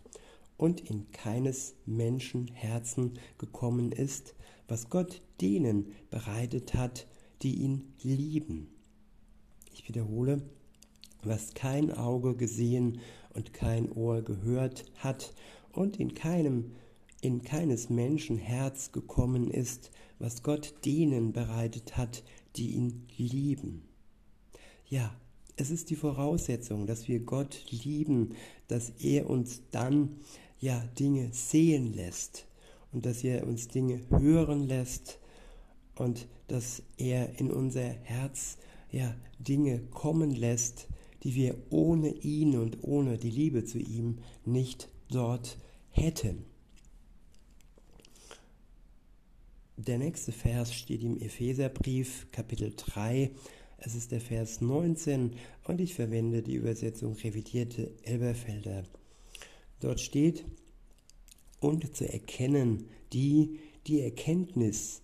und 0.58 0.82
in 0.90 1.10
keines 1.10 1.74
Menschen 1.86 2.48
Herzen 2.48 3.14
gekommen 3.38 3.92
ist, 3.92 4.34
was 4.68 4.88
Gott 4.88 5.22
denen 5.40 5.92
bereitet 6.10 6.74
hat, 6.74 7.06
die 7.42 7.56
ihn 7.56 7.92
lieben. 8.02 8.68
Ich 9.72 9.88
wiederhole, 9.88 10.42
was 11.22 11.54
kein 11.54 11.92
Auge 11.92 12.34
gesehen 12.36 13.00
und 13.34 13.52
kein 13.52 13.90
Ohr 13.90 14.22
gehört 14.22 14.84
hat 14.98 15.34
und 15.72 15.98
in 15.98 16.14
keinem 16.14 16.72
in 17.22 17.42
keines 17.42 17.88
Menschen 17.88 18.36
Herz 18.36 18.90
gekommen 18.90 19.48
ist, 19.48 19.92
was 20.18 20.42
Gott 20.42 20.74
denen 20.84 21.32
bereitet 21.32 21.96
hat, 21.96 22.24
die 22.56 22.72
ihn 22.72 23.06
lieben. 23.16 23.84
Ja, 24.88 25.14
es 25.56 25.70
ist 25.70 25.90
die 25.90 25.96
Voraussetzung, 25.96 26.86
dass 26.86 27.06
wir 27.06 27.20
Gott 27.20 27.64
lieben, 27.70 28.34
dass 28.66 28.90
er 28.98 29.30
uns 29.30 29.62
dann 29.70 30.16
ja 30.58 30.84
Dinge 30.98 31.28
sehen 31.32 31.94
lässt, 31.94 32.46
und 32.92 33.06
dass 33.06 33.24
er 33.24 33.46
uns 33.46 33.68
Dinge 33.68 34.00
hören 34.10 34.66
lässt 34.66 35.18
und 35.96 36.28
dass 36.48 36.82
er 36.96 37.38
in 37.38 37.50
unser 37.50 37.82
Herz 37.82 38.58
ja 38.90 39.14
Dinge 39.38 39.80
kommen 39.90 40.30
lässt, 40.30 40.88
die 41.22 41.34
wir 41.34 41.56
ohne 41.70 42.10
ihn 42.10 42.58
und 42.58 42.82
ohne 42.82 43.18
die 43.18 43.30
Liebe 43.30 43.64
zu 43.64 43.78
ihm 43.78 44.18
nicht 44.44 44.88
dort 45.08 45.58
hätten. 45.90 46.44
Der 49.76 49.98
nächste 49.98 50.32
Vers 50.32 50.74
steht 50.74 51.02
im 51.02 51.18
Epheserbrief 51.18 52.30
Kapitel 52.30 52.72
3. 52.76 53.30
Es 53.78 53.94
ist 53.94 54.12
der 54.12 54.20
Vers 54.20 54.60
19 54.60 55.32
und 55.64 55.80
ich 55.80 55.94
verwende 55.94 56.42
die 56.42 56.54
Übersetzung 56.54 57.14
revidierte 57.14 57.90
Elberfelder. 58.02 58.84
Dort 59.80 60.00
steht, 60.00 60.44
und 61.62 61.96
zu 61.96 62.12
erkennen 62.12 62.88
die 63.12 63.60
die 63.86 64.00
Erkenntnis 64.00 65.02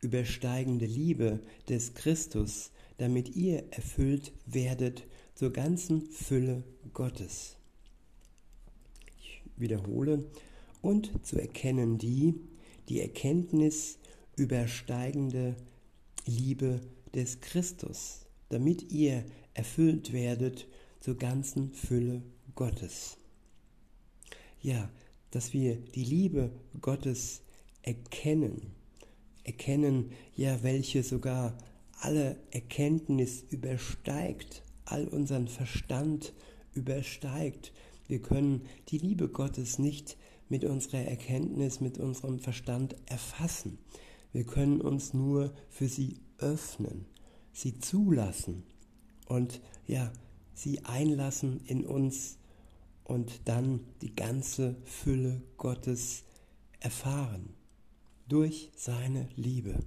übersteigende 0.00 0.86
Liebe 0.86 1.40
des 1.68 1.94
Christus, 1.94 2.70
damit 2.98 3.36
ihr 3.36 3.64
erfüllt 3.70 4.32
werdet 4.46 5.04
zur 5.34 5.52
ganzen 5.52 6.06
Fülle 6.06 6.64
Gottes. 6.92 7.56
Ich 9.18 9.42
wiederhole, 9.56 10.24
und 10.82 11.26
zu 11.26 11.38
erkennen 11.38 11.98
die, 11.98 12.34
die 12.88 13.00
Erkenntnis 13.00 13.98
übersteigende 14.36 15.56
Liebe 16.26 16.80
des 17.14 17.40
Christus, 17.40 18.26
damit 18.48 18.90
ihr 18.90 19.24
erfüllt 19.54 20.12
werdet 20.12 20.66
zur 21.00 21.16
ganzen 21.16 21.72
Fülle 21.72 22.22
Gottes. 22.54 23.16
Ja, 24.62 24.90
dass 25.30 25.52
wir 25.52 25.76
die 25.76 26.04
Liebe 26.04 26.50
Gottes 26.80 27.42
erkennen, 27.82 28.72
erkennen, 29.44 30.12
ja, 30.34 30.62
welche 30.62 31.02
sogar 31.02 31.56
alle 32.00 32.36
Erkenntnis 32.50 33.44
übersteigt, 33.50 34.62
all 34.84 35.06
unseren 35.06 35.48
Verstand 35.48 36.32
übersteigt. 36.74 37.72
Wir 38.08 38.20
können 38.20 38.62
die 38.88 38.98
Liebe 38.98 39.28
Gottes 39.28 39.78
nicht 39.78 40.16
mit 40.48 40.64
unserer 40.64 41.02
Erkenntnis, 41.02 41.80
mit 41.80 41.98
unserem 41.98 42.40
Verstand 42.40 42.96
erfassen. 43.06 43.78
Wir 44.32 44.44
können 44.44 44.80
uns 44.80 45.14
nur 45.14 45.52
für 45.68 45.88
sie 45.88 46.16
öffnen, 46.38 47.06
sie 47.52 47.78
zulassen 47.78 48.64
und 49.26 49.60
ja, 49.86 50.12
sie 50.54 50.84
einlassen 50.84 51.60
in 51.66 51.84
uns 51.84 52.38
und 53.10 53.40
dann 53.46 53.80
die 54.02 54.14
ganze 54.14 54.76
Fülle 54.84 55.42
Gottes 55.56 56.22
erfahren 56.78 57.50
durch 58.28 58.70
seine 58.76 59.28
Liebe. 59.34 59.80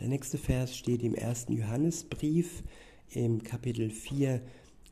Der 0.00 0.08
nächste 0.08 0.36
Vers 0.36 0.76
steht 0.76 1.04
im 1.04 1.14
ersten 1.14 1.52
Johannesbrief 1.52 2.64
im 3.10 3.44
Kapitel 3.44 3.90
4. 3.90 4.42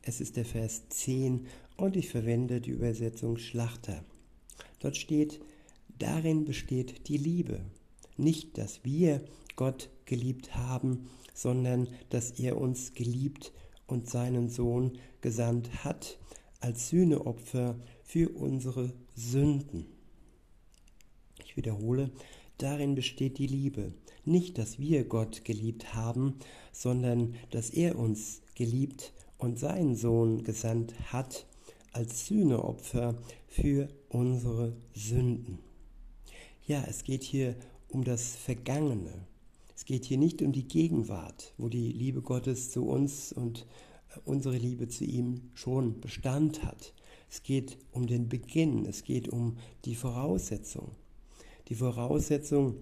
Es 0.03 0.21
ist 0.21 0.37
der 0.37 0.45
Vers 0.45 0.87
10 0.87 1.47
und 1.75 1.97
ich 1.97 2.07
verwende 2.07 2.61
die 2.61 2.71
Übersetzung 2.71 3.37
Schlachter. 3.37 4.01
Dort 4.79 4.95
steht, 4.95 5.41
darin 5.99 6.45
besteht 6.45 7.09
die 7.09 7.17
Liebe. 7.17 7.59
Nicht, 8.15 8.57
dass 8.57 8.85
wir 8.85 9.21
Gott 9.57 9.89
geliebt 10.05 10.55
haben, 10.55 11.09
sondern 11.33 11.89
dass 12.09 12.39
er 12.39 12.57
uns 12.57 12.93
geliebt 12.93 13.51
und 13.91 14.09
seinen 14.09 14.49
Sohn 14.49 14.97
gesandt 15.19 15.83
hat 15.83 16.17
als 16.61 16.89
Sühneopfer 16.89 17.75
für 18.03 18.29
unsere 18.29 18.93
Sünden. 19.15 19.85
Ich 21.43 21.57
wiederhole, 21.57 22.11
darin 22.57 22.95
besteht 22.95 23.37
die 23.37 23.47
Liebe. 23.47 23.93
Nicht, 24.23 24.57
dass 24.57 24.79
wir 24.79 25.03
Gott 25.03 25.43
geliebt 25.43 25.93
haben, 25.93 26.35
sondern 26.71 27.35
dass 27.49 27.69
er 27.69 27.97
uns 27.97 28.41
geliebt 28.55 29.11
und 29.37 29.59
seinen 29.59 29.95
Sohn 29.95 30.43
gesandt 30.43 30.93
hat 31.11 31.45
als 31.91 32.27
Sühneopfer 32.27 33.15
für 33.47 33.89
unsere 34.07 34.73
Sünden. 34.93 35.59
Ja, 36.65 36.85
es 36.87 37.03
geht 37.03 37.23
hier 37.23 37.55
um 37.89 38.03
das 38.03 38.35
Vergangene. 38.35 39.27
Geht 39.91 40.05
hier 40.05 40.17
nicht 40.17 40.41
um 40.41 40.53
die 40.53 40.69
Gegenwart, 40.69 41.53
wo 41.57 41.67
die 41.67 41.91
Liebe 41.91 42.21
Gottes 42.21 42.71
zu 42.71 42.87
uns 42.87 43.33
und 43.33 43.67
äh, 44.15 44.19
unsere 44.23 44.55
Liebe 44.55 44.87
zu 44.87 45.03
ihm 45.03 45.51
schon 45.53 45.99
Bestand 45.99 46.63
hat. 46.63 46.93
Es 47.29 47.43
geht 47.43 47.77
um 47.91 48.07
den 48.07 48.29
Beginn, 48.29 48.85
es 48.85 49.03
geht 49.03 49.27
um 49.27 49.57
die 49.83 49.95
Voraussetzung. 49.95 50.91
Die 51.67 51.75
Voraussetzung 51.75 52.77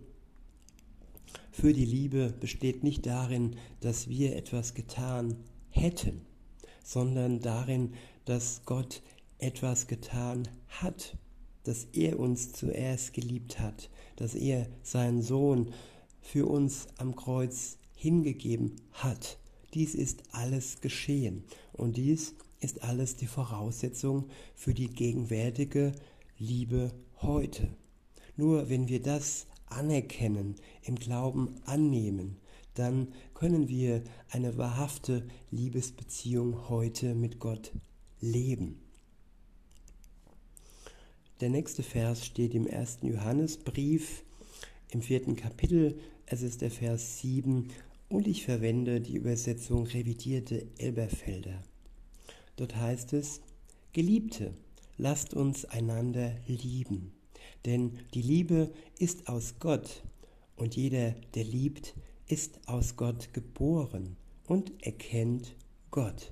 für 1.50 1.74
die 1.74 1.86
Liebe 1.86 2.32
besteht 2.40 2.84
nicht 2.84 3.08
darin, 3.08 3.56
dass 3.80 4.08
wir 4.08 4.36
etwas 4.36 4.76
getan 4.76 5.36
hätten, 5.70 6.22
sondern 6.84 7.40
darin, 7.40 7.96
dass 8.26 8.62
Gott 8.66 9.02
etwas 9.40 9.88
getan 9.88 10.48
hat, 10.68 11.18
dass 11.64 11.86
er 11.86 12.20
uns 12.20 12.52
zuerst 12.52 13.14
geliebt 13.16 13.60
hat, 13.60 13.90
dass 14.16 14.36
er 14.36 14.68
seinen 14.84 15.24
Sohn 15.24 15.74
für 16.32 16.46
uns 16.46 16.88
am 16.98 17.16
Kreuz 17.16 17.78
hingegeben 17.96 18.76
hat. 18.92 19.40
Dies 19.74 19.96
ist 19.96 20.22
alles 20.32 20.80
geschehen 20.80 21.44
und 21.74 21.98
dies 21.98 22.36
ist 22.60 22.84
alles 22.84 23.16
die 23.16 23.26
Voraussetzung 23.26 24.30
für 24.56 24.76
die 24.76 24.90
gegenwärtige 24.90 25.92
Liebe 26.38 26.92
heute. 27.22 27.70
Nur 28.38 28.70
wenn 28.70 28.88
wir 28.88 29.02
das 29.02 29.48
anerkennen, 29.66 30.56
im 30.84 30.98
Glauben 30.98 31.56
annehmen, 31.66 32.38
dann 32.76 33.08
können 33.34 33.68
wir 33.68 34.04
eine 34.30 34.56
wahrhafte 34.56 35.28
Liebesbeziehung 35.50 36.70
heute 36.70 37.16
mit 37.16 37.40
Gott 37.40 37.72
leben. 38.22 38.80
Der 41.42 41.50
nächste 41.50 41.82
Vers 41.82 42.24
steht 42.24 42.54
im 42.54 42.68
ersten 42.68 43.08
Johannesbrief 43.08 44.24
im 44.92 45.02
vierten 45.02 45.36
Kapitel. 45.36 46.00
Es 46.30 46.42
ist 46.42 46.62
der 46.62 46.72
Vers 46.72 47.20
7 47.20 47.68
und 48.08 48.28
ich 48.28 48.46
verwende 48.46 49.02
die 49.02 49.16
Übersetzung 49.16 49.86
revidierte 49.86 50.68
Elberfelder. 50.78 51.64
Dort 52.56 52.76
heißt 52.76 53.14
es, 53.14 53.42
Geliebte, 53.94 54.54
lasst 54.98 55.34
uns 55.34 55.66
einander 55.66 56.36
lieben 56.48 57.14
denn 57.66 58.00
die 58.14 58.22
Liebe 58.22 58.72
ist 58.98 59.28
aus 59.28 59.56
Gott 59.60 60.04
und 60.56 60.76
jeder, 60.76 61.12
der 61.36 61.44
liebt, 61.44 61.96
ist 62.28 62.68
aus 62.68 62.96
Gott 62.96 63.34
geboren 63.34 64.16
und 64.48 64.72
erkennt 64.86 65.56
Gott. 65.92 66.32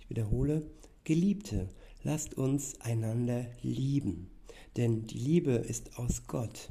Ich 0.00 0.10
wiederhole, 0.10 0.66
Geliebte, 1.04 1.68
lasst 2.02 2.34
uns 2.34 2.80
einander 2.80 3.46
lieben, 3.62 4.30
denn 4.76 5.06
die 5.06 5.18
Liebe 5.18 5.52
ist 5.52 5.98
aus 5.98 6.26
Gott 6.26 6.70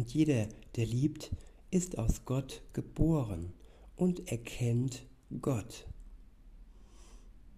und 0.00 0.14
jeder, 0.14 0.48
der 0.76 0.86
liebt, 0.86 1.30
ist 1.70 1.98
aus 1.98 2.24
Gott 2.24 2.62
geboren 2.72 3.52
und 3.96 4.32
erkennt 4.32 5.04
Gott. 5.42 5.86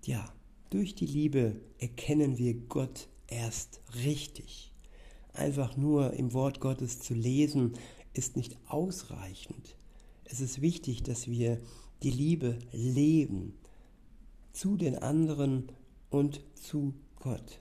Ja, 0.05 0.35
durch 0.69 0.97
die 0.97 1.07
Liebe 1.07 1.61
erkennen 1.79 2.39
wir 2.39 2.55
Gott 2.55 3.07
erst 3.29 3.81
richtig. 4.05 4.73
Einfach 5.33 5.77
nur 5.77 6.15
im 6.15 6.33
Wort 6.33 6.59
Gottes 6.59 6.99
zu 6.99 7.15
lesen, 7.15 7.75
ist 8.13 8.35
nicht 8.35 8.59
ausreichend. 8.67 9.77
Es 10.25 10.41
ist 10.41 10.61
wichtig, 10.61 11.05
dass 11.05 11.29
wir 11.29 11.61
die 12.03 12.11
Liebe 12.11 12.59
leben 12.73 13.55
zu 14.53 14.77
den 14.77 14.99
anderen 14.99 15.69
und 16.11 16.41
zu 16.57 16.93
Gott. 17.21 17.61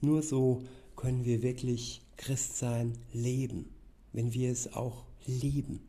Nur 0.00 0.22
so 0.22 0.62
können 0.94 1.24
wir 1.24 1.42
wirklich 1.42 2.02
Christsein 2.16 2.92
leben, 3.12 3.68
wenn 4.12 4.32
wir 4.32 4.50
es 4.50 4.72
auch 4.72 5.04
lieben. 5.26 5.80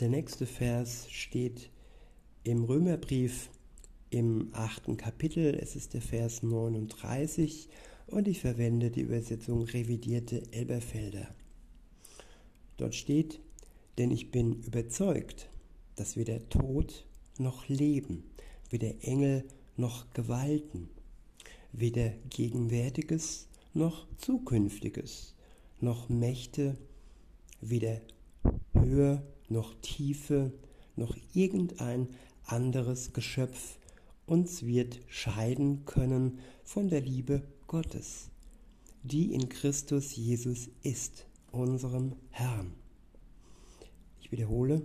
Der 0.00 0.08
nächste 0.08 0.46
Vers 0.46 1.10
steht 1.10 1.70
im 2.44 2.64
Römerbrief 2.64 3.50
im 4.10 4.50
achten 4.52 4.96
Kapitel, 4.96 5.54
es 5.54 5.74
ist 5.74 5.94
der 5.94 6.02
Vers 6.02 6.42
39 6.42 7.68
und 8.06 8.28
ich 8.28 8.40
verwende 8.40 8.90
die 8.90 9.00
Übersetzung 9.00 9.62
revidierte 9.62 10.42
Elberfelder. 10.52 11.34
Dort 12.76 12.94
steht, 12.94 13.40
denn 13.98 14.10
ich 14.10 14.30
bin 14.30 14.62
überzeugt, 14.62 15.48
dass 15.96 16.16
weder 16.16 16.48
Tod 16.50 17.06
noch 17.38 17.68
Leben, 17.68 18.24
weder 18.70 19.02
Engel 19.02 19.44
noch 19.76 20.10
Gewalten, 20.12 20.88
weder 21.72 22.10
Gegenwärtiges 22.30 23.48
noch 23.74 24.06
Zukünftiges, 24.18 25.35
noch 25.80 26.08
Mächte, 26.08 26.76
weder 27.60 28.00
Höhe 28.72 29.22
noch 29.48 29.74
Tiefe, 29.82 30.52
noch 30.96 31.16
irgendein 31.34 32.08
anderes 32.44 33.12
Geschöpf 33.12 33.78
uns 34.26 34.64
wird 34.64 34.98
scheiden 35.08 35.84
können 35.84 36.40
von 36.64 36.88
der 36.88 37.00
Liebe 37.00 37.42
Gottes, 37.68 38.30
die 39.02 39.32
in 39.32 39.48
Christus 39.48 40.16
Jesus 40.16 40.68
ist, 40.82 41.26
unserem 41.52 42.16
Herrn. 42.30 42.72
Ich 44.20 44.32
wiederhole, 44.32 44.82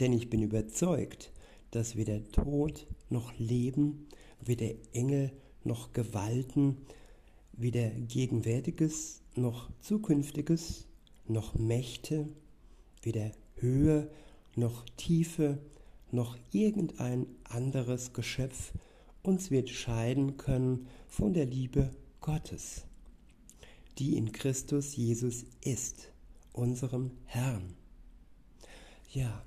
denn 0.00 0.12
ich 0.14 0.30
bin 0.30 0.42
überzeugt, 0.42 1.30
dass 1.70 1.96
weder 1.96 2.24
Tod 2.32 2.86
noch 3.10 3.38
Leben, 3.38 4.08
weder 4.40 4.70
Engel 4.92 5.30
noch 5.64 5.92
Gewalten, 5.92 6.78
weder 7.52 7.90
Gegenwärtiges 7.90 9.20
noch 9.40 9.70
Zukünftiges, 9.80 10.86
noch 11.26 11.54
Mächte, 11.54 12.28
weder 13.02 13.32
Höhe 13.56 14.10
noch 14.56 14.84
Tiefe, 14.96 15.58
noch 16.10 16.36
irgendein 16.52 17.26
anderes 17.44 18.12
Geschöpf 18.12 18.72
uns 19.22 19.50
wird 19.50 19.68
scheiden 19.68 20.36
können 20.36 20.88
von 21.06 21.34
der 21.34 21.46
Liebe 21.46 21.90
Gottes, 22.20 22.84
die 23.98 24.16
in 24.16 24.32
Christus 24.32 24.96
Jesus 24.96 25.44
ist, 25.60 26.10
unserem 26.52 27.10
Herrn. 27.24 27.74
Ja, 29.12 29.42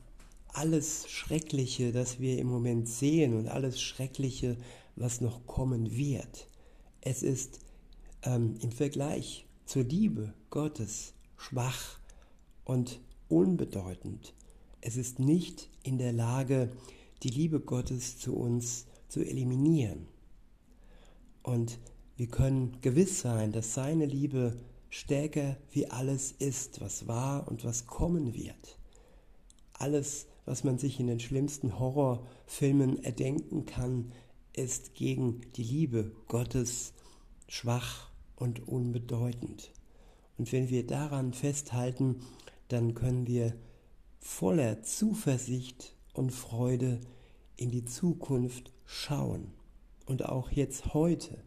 alles 0.48 1.10
Schreckliche, 1.10 1.92
das 1.92 2.20
wir 2.20 2.38
im 2.38 2.48
Moment 2.48 2.88
sehen 2.88 3.34
und 3.34 3.48
alles 3.48 3.82
Schreckliche, 3.82 4.58
was 4.96 5.22
noch 5.22 5.46
kommen 5.48 5.96
wird, 5.96 6.48
es 7.02 7.24
ist 7.24 7.60
ähm, 8.24 8.56
im 8.62 8.72
Vergleich 8.72 9.46
zur 9.72 9.84
Liebe 9.86 10.34
Gottes 10.50 11.14
schwach 11.38 11.98
und 12.66 13.00
unbedeutend. 13.30 14.34
es 14.82 14.98
ist 14.98 15.18
nicht 15.20 15.70
in 15.84 15.98
der 15.98 16.12
Lage, 16.12 16.74
die 17.24 17.30
Liebe 17.30 17.62
Gottes 17.62 18.20
zu 18.20 18.36
uns 18.36 18.86
zu 19.08 19.22
eliminieren. 19.22 20.08
Und 21.42 21.80
wir 22.18 22.28
können 22.28 22.82
gewiss 22.82 23.22
sein, 23.22 23.54
dass 23.54 23.74
seine 23.74 24.06
Liebe 24.06 24.58
stärker 24.90 25.56
wie 25.72 25.88
alles 25.88 26.34
ist, 26.34 26.82
was 26.82 27.08
war 27.08 27.48
und 27.48 27.64
was 27.64 27.88
kommen 27.88 28.34
wird. 28.34 28.78
Alles, 29.72 30.28
was 30.44 30.66
man 30.66 30.80
sich 30.80 31.00
in 31.00 31.08
den 31.08 31.22
schlimmsten 31.22 31.80
Horrorfilmen 31.80 33.02
erdenken 33.06 33.66
kann, 33.66 34.12
ist 34.52 34.96
gegen 34.96 35.40
die 35.56 35.64
Liebe 35.64 36.12
Gottes 36.28 36.92
schwach 37.48 38.11
und 38.42 38.68
unbedeutend. 38.68 39.72
Und 40.38 40.52
wenn 40.52 40.70
wir 40.70 40.86
daran 40.86 41.34
festhalten, 41.34 42.22
dann 42.68 42.96
können 42.96 43.28
wir 43.28 43.54
voller 44.20 44.82
Zuversicht 44.82 45.96
und 46.14 46.32
Freude 46.32 47.00
in 47.56 47.70
die 47.70 47.86
Zukunft 47.86 48.74
schauen. 48.86 49.52
Und 50.06 50.26
auch 50.26 50.50
jetzt 50.50 50.94
heute 50.94 51.44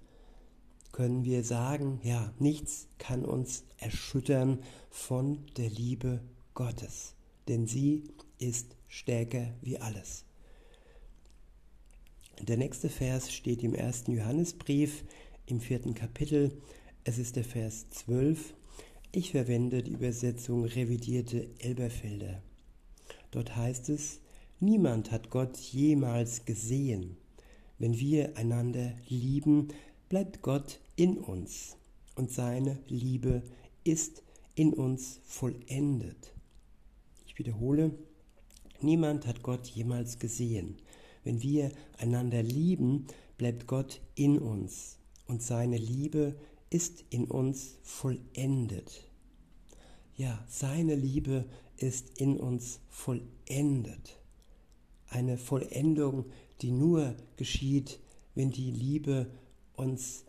können 0.92 1.24
wir 1.24 1.42
sagen, 1.42 1.98
ja, 2.04 2.32
nichts 2.38 2.86
kann 2.98 3.24
uns 3.24 3.64
erschüttern 3.78 4.60
von 4.90 5.44
der 5.56 5.68
Liebe 5.68 6.22
Gottes, 6.54 7.16
denn 7.48 7.66
sie 7.66 8.04
ist 8.38 8.76
stärker 8.86 9.52
wie 9.60 9.78
alles. 9.78 10.24
Der 12.40 12.56
nächste 12.56 12.88
Vers 12.88 13.32
steht 13.32 13.64
im 13.64 13.74
ersten 13.74 14.12
Johannesbrief 14.12 15.04
im 15.46 15.60
vierten 15.60 15.94
Kapitel. 15.94 16.52
Es 17.06 17.18
ist 17.18 17.36
der 17.36 17.44
Vers 17.44 17.90
12. 17.90 18.54
Ich 19.12 19.32
verwende 19.32 19.82
die 19.82 19.92
Übersetzung 19.92 20.64
revidierte 20.64 21.50
Elberfelder. 21.58 22.42
Dort 23.30 23.54
heißt 23.54 23.90
es, 23.90 24.20
niemand 24.58 25.12
hat 25.12 25.28
Gott 25.28 25.58
jemals 25.58 26.46
gesehen. 26.46 27.18
Wenn 27.78 27.98
wir 27.98 28.38
einander 28.38 28.94
lieben, 29.06 29.68
bleibt 30.08 30.40
Gott 30.40 30.80
in 30.96 31.18
uns 31.18 31.76
und 32.14 32.30
seine 32.30 32.78
Liebe 32.88 33.42
ist 33.84 34.22
in 34.54 34.72
uns 34.72 35.20
vollendet. 35.24 36.32
Ich 37.26 37.38
wiederhole, 37.38 37.90
niemand 38.80 39.26
hat 39.26 39.42
Gott 39.42 39.66
jemals 39.66 40.18
gesehen. 40.18 40.76
Wenn 41.22 41.42
wir 41.42 41.70
einander 41.98 42.42
lieben, 42.42 43.08
bleibt 43.36 43.66
Gott 43.66 44.00
in 44.14 44.38
uns 44.38 44.96
und 45.26 45.42
seine 45.42 45.76
Liebe 45.76 46.34
ist 46.74 47.04
in 47.08 47.26
uns 47.26 47.78
vollendet. 47.84 49.04
Ja, 50.16 50.44
seine 50.48 50.96
Liebe 50.96 51.44
ist 51.76 52.18
in 52.18 52.36
uns 52.36 52.80
vollendet. 52.88 54.18
Eine 55.06 55.38
Vollendung, 55.38 56.24
die 56.62 56.72
nur 56.72 57.14
geschieht, 57.36 58.00
wenn 58.34 58.50
die 58.50 58.72
Liebe 58.72 59.30
uns 59.76 60.24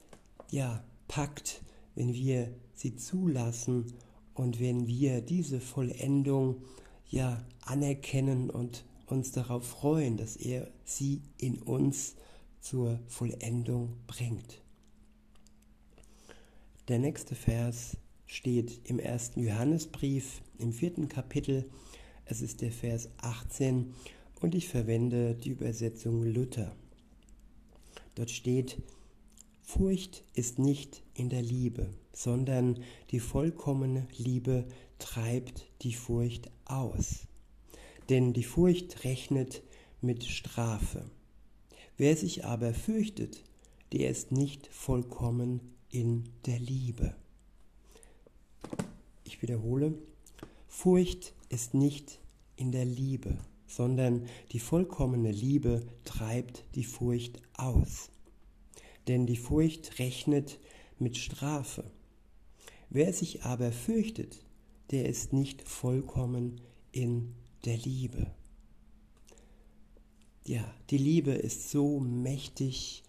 ja 0.51 0.84
packt, 1.08 1.63
wenn 1.95 2.13
wir 2.13 2.53
sie 2.75 2.95
zulassen 2.95 3.93
und 4.36 4.60
wenn 4.60 4.86
wir 4.86 5.21
diese 5.21 5.60
Vollendung 5.60 6.62
ja 7.10 7.43
anerkennen 7.62 8.51
und 8.51 8.86
uns 9.08 9.31
darauf 9.31 9.65
freuen, 9.65 10.15
dass 10.15 10.36
er 10.36 10.71
sie 10.84 11.23
in 11.39 11.58
uns 11.58 12.13
zur 12.62 12.99
Vollendung 13.08 13.97
bringt. 14.05 14.62
Der 16.87 16.99
nächste 16.99 17.33
Vers 17.33 17.97
steht 18.27 18.79
im 18.83 18.99
ersten 18.99 19.41
Johannesbrief 19.41 20.43
im 20.59 20.71
vierten 20.71 21.09
Kapitel. 21.09 21.65
Es 22.25 22.43
ist 22.43 22.61
der 22.61 22.71
Vers 22.71 23.09
18 23.17 23.95
und 24.39 24.53
ich 24.53 24.67
verwende 24.67 25.33
die 25.33 25.49
Übersetzung 25.49 26.21
Luther. 26.21 26.75
Dort 28.13 28.29
steht, 28.29 28.77
Furcht 29.63 30.23
ist 30.35 30.59
nicht 30.59 31.01
in 31.15 31.29
der 31.29 31.41
Liebe, 31.41 31.89
sondern 32.13 32.83
die 33.09 33.19
vollkommene 33.19 34.07
Liebe 34.15 34.67
treibt 34.99 35.65
die 35.81 35.93
Furcht 35.93 36.51
aus. 36.65 37.25
Denn 38.09 38.31
die 38.31 38.43
Furcht 38.43 39.03
rechnet 39.05 39.63
mit 40.01 40.23
Strafe. 40.23 41.09
Wer 41.97 42.15
sich 42.15 42.45
aber 42.45 42.75
fürchtet, 42.75 43.43
der 43.91 44.11
ist 44.11 44.31
nicht 44.31 44.67
vollkommen 44.67 45.74
in 45.95 46.29
der 46.45 46.60
Liebe. 46.60 47.15
Ich 49.23 49.41
wiederhole, 49.41 49.93
Furcht 50.67 51.34
ist 51.49 51.73
nicht 51.73 52.19
in 52.55 52.71
der 52.71 52.86
Liebe, 52.86 53.38
sondern 53.67 54.27
die 54.51 54.60
vollkommene 54.60 55.31
Liebe 55.31 55.86
treibt 56.03 56.63
die 56.75 56.84
Furcht 56.84 57.41
aus 57.53 58.10
denn 59.08 59.25
die 59.25 59.38
Furcht 59.38 59.99
rechnet 59.99 60.60
mit 60.97 61.17
Strafe. 61.17 61.84
Wer 62.89 63.13
sich 63.13 63.43
aber 63.43 63.71
fürchtet, 63.71 64.43
der 64.91 65.08
ist 65.08 65.34
nicht 65.34 65.62
vollkommen 65.67 66.62
in 66.91 67.34
der 67.65 67.77
Liebe. 67.77 68.31
Ja, 70.45 70.63
die 70.89 70.97
Liebe 70.97 71.31
ist 71.31 71.71
so 71.71 71.99
mächtig, 71.99 73.03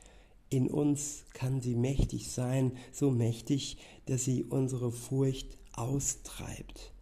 in 0.50 0.68
uns 0.68 1.24
kann 1.32 1.61
sie 1.61 1.74
mächtig 1.74 2.30
sein, 2.30 2.72
so 2.92 3.11
mächtig, 3.11 3.78
dass 4.06 4.24
sie 4.24 4.44
unsere 4.44 4.92
Furcht 4.92 5.59
austreibt. 5.72 6.92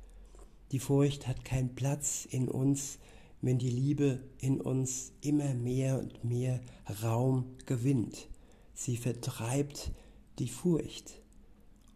Die 0.73 0.79
Furcht 0.79 1.27
hat 1.27 1.45
keinen 1.45 1.75
Platz 1.75 2.27
in 2.31 2.49
uns, 2.49 2.99
wenn 3.43 3.59
die 3.59 3.71
Liebe 3.71 4.21
in 4.41 4.61
uns 4.61 5.13
immer 5.21 5.55
mehr 5.55 5.99
und 5.99 6.25
mehr 6.25 6.61
Raum 7.03 7.45
gewinnt 7.67 8.29
sie 8.75 8.97
vertreibt 8.97 9.93
die 10.39 10.49
Furcht. 10.49 11.23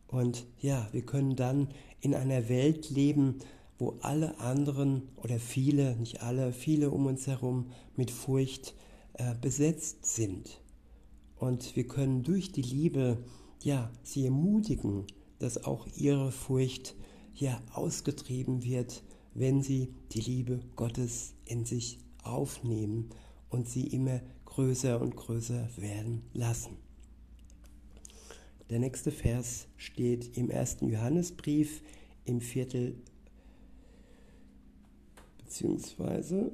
Und 0.06 0.46
ja, 0.60 0.88
wir 0.92 1.02
können 1.02 1.36
dann 1.36 1.68
in 2.00 2.14
einer 2.14 2.48
Welt 2.48 2.88
leben, 2.88 3.40
wo 3.78 3.98
alle 4.00 4.38
anderen 4.38 5.02
oder 5.16 5.38
viele, 5.38 5.96
nicht 5.96 6.22
alle, 6.22 6.52
viele 6.52 6.90
um 6.90 7.06
uns 7.06 7.26
herum 7.26 7.70
mit 7.96 8.10
Furcht 8.10 8.74
äh, 9.14 9.34
besetzt 9.40 10.06
sind. 10.06 10.60
Und 11.38 11.76
wir 11.76 11.86
können 11.86 12.22
durch 12.22 12.52
die 12.52 12.62
Liebe, 12.62 13.18
ja, 13.62 13.90
sie 14.02 14.24
ermutigen, 14.24 15.06
dass 15.38 15.64
auch 15.64 15.86
ihre 15.96 16.32
Furcht 16.32 16.94
ja 17.34 17.60
ausgetrieben 17.72 18.64
wird, 18.64 19.02
wenn 19.34 19.62
sie 19.62 19.94
die 20.12 20.20
Liebe 20.20 20.60
Gottes 20.74 21.34
in 21.44 21.64
sich 21.64 21.98
aufnehmen 22.24 23.10
und 23.50 23.68
sie 23.68 23.86
immer 23.86 24.20
größer 24.46 25.00
und 25.00 25.14
größer 25.16 25.68
werden 25.76 26.22
lassen. 26.32 26.76
Der 28.70 28.80
nächste 28.80 29.12
Vers 29.12 29.68
steht 29.76 30.36
im 30.36 30.50
ersten 30.50 30.88
Johannesbrief 30.88 31.82
im 32.24 32.40
Viertel, 32.40 32.96
beziehungsweise, 35.38 36.52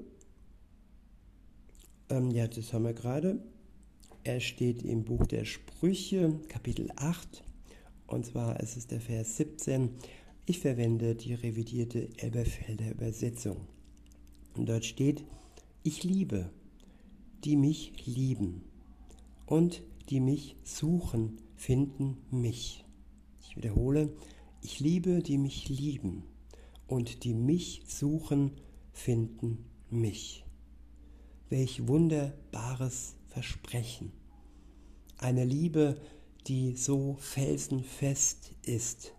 ähm, 2.11 2.31
ja, 2.31 2.47
das 2.47 2.73
haben 2.73 2.85
wir 2.85 2.93
gerade. 2.93 3.43
Er 4.25 4.41
steht 4.41 4.83
im 4.83 5.05
Buch 5.05 5.27
der 5.27 5.45
Sprüche, 5.45 6.41
Kapitel 6.49 6.91
8, 6.97 7.45
und 8.07 8.25
zwar 8.25 8.59
ist 8.61 8.77
es 8.79 8.87
der 8.87 9.01
Vers 9.01 9.37
17. 9.37 9.91
Ich 10.47 10.61
verwende 10.61 11.15
die 11.15 11.35
revidierte 11.35 12.09
Elberfelder 12.17 12.91
Übersetzung. 12.91 13.59
Und 14.57 14.69
dort 14.71 14.87
steht, 14.87 15.25
ich 15.83 16.05
liebe 16.05 16.51
die 17.45 17.57
mich 17.57 18.07
lieben 18.07 18.63
und 19.45 19.83
die 20.09 20.21
mich 20.21 20.57
suchen, 20.65 21.37
finden 21.55 22.17
mich. 22.31 22.87
Ich 23.43 23.57
wiederhole, 23.59 24.17
ich 24.63 24.81
liebe, 24.81 25.23
die 25.23 25.37
mich 25.37 25.69
lieben 25.69 26.25
und 26.87 27.25
die 27.25 27.35
mich 27.35 27.83
suchen, 27.87 28.53
finden 28.93 29.67
mich. 29.91 30.47
Welch 31.51 31.87
wunderbares 31.87 33.14
Versprechen. 33.35 34.13
Eine 35.19 35.45
Liebe, 35.45 36.01
die 36.47 36.77
so 36.77 37.17
felsenfest 37.19 38.53
ist. 38.63 39.13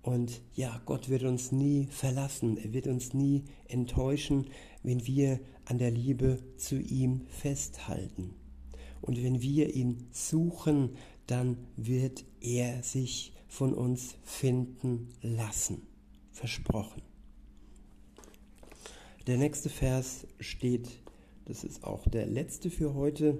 Und 0.00 0.42
ja, 0.54 0.80
Gott 0.86 1.08
wird 1.08 1.24
uns 1.24 1.50
nie 1.50 1.88
verlassen, 1.90 2.56
er 2.56 2.72
wird 2.72 2.86
uns 2.86 3.14
nie 3.14 3.42
enttäuschen, 3.66 4.46
wenn 4.84 5.04
wir 5.08 5.40
an 5.64 5.78
der 5.78 5.90
Liebe 5.90 6.38
zu 6.56 6.78
ihm 6.80 7.26
festhalten. 7.26 8.36
Und 9.00 9.20
wenn 9.24 9.42
wir 9.42 9.74
ihn 9.74 10.06
suchen, 10.12 10.96
dann 11.26 11.56
wird 11.76 12.24
er 12.40 12.84
sich 12.84 13.32
von 13.48 13.74
uns 13.74 14.14
finden 14.22 15.08
lassen. 15.20 15.82
Versprochen. 16.30 17.02
Der 19.26 19.36
nächste 19.36 19.68
Vers 19.68 20.28
steht, 20.38 21.00
das 21.48 21.64
ist 21.64 21.82
auch 21.82 22.06
der 22.06 22.26
letzte 22.26 22.68
für 22.68 22.94
heute, 22.94 23.38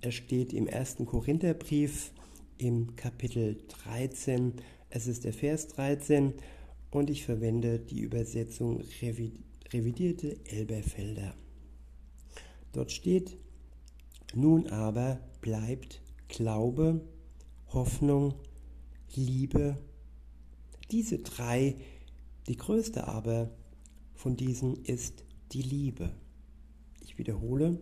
er 0.00 0.10
steht 0.10 0.54
im 0.54 0.66
ersten 0.66 1.04
Korintherbrief 1.04 2.12
im 2.56 2.96
Kapitel 2.96 3.62
13, 3.68 4.54
es 4.88 5.06
ist 5.06 5.24
der 5.24 5.34
Vers 5.34 5.68
13 5.68 6.32
und 6.90 7.10
ich 7.10 7.24
verwende 7.24 7.78
die 7.78 8.00
Übersetzung 8.00 8.82
revidierte 9.72 10.38
Elberfelder. 10.46 11.34
Dort 12.72 12.90
steht, 12.90 13.36
nun 14.34 14.66
aber 14.68 15.20
bleibt 15.42 16.00
Glaube, 16.28 17.02
Hoffnung, 17.74 18.34
Liebe, 19.14 19.76
diese 20.90 21.18
drei, 21.18 21.76
die 22.48 22.56
größte 22.56 23.06
aber 23.06 23.50
von 24.14 24.38
diesen 24.38 24.82
ist 24.84 25.24
die 25.52 25.62
Liebe. 25.62 26.12
Ich 27.12 27.18
wiederhole, 27.18 27.78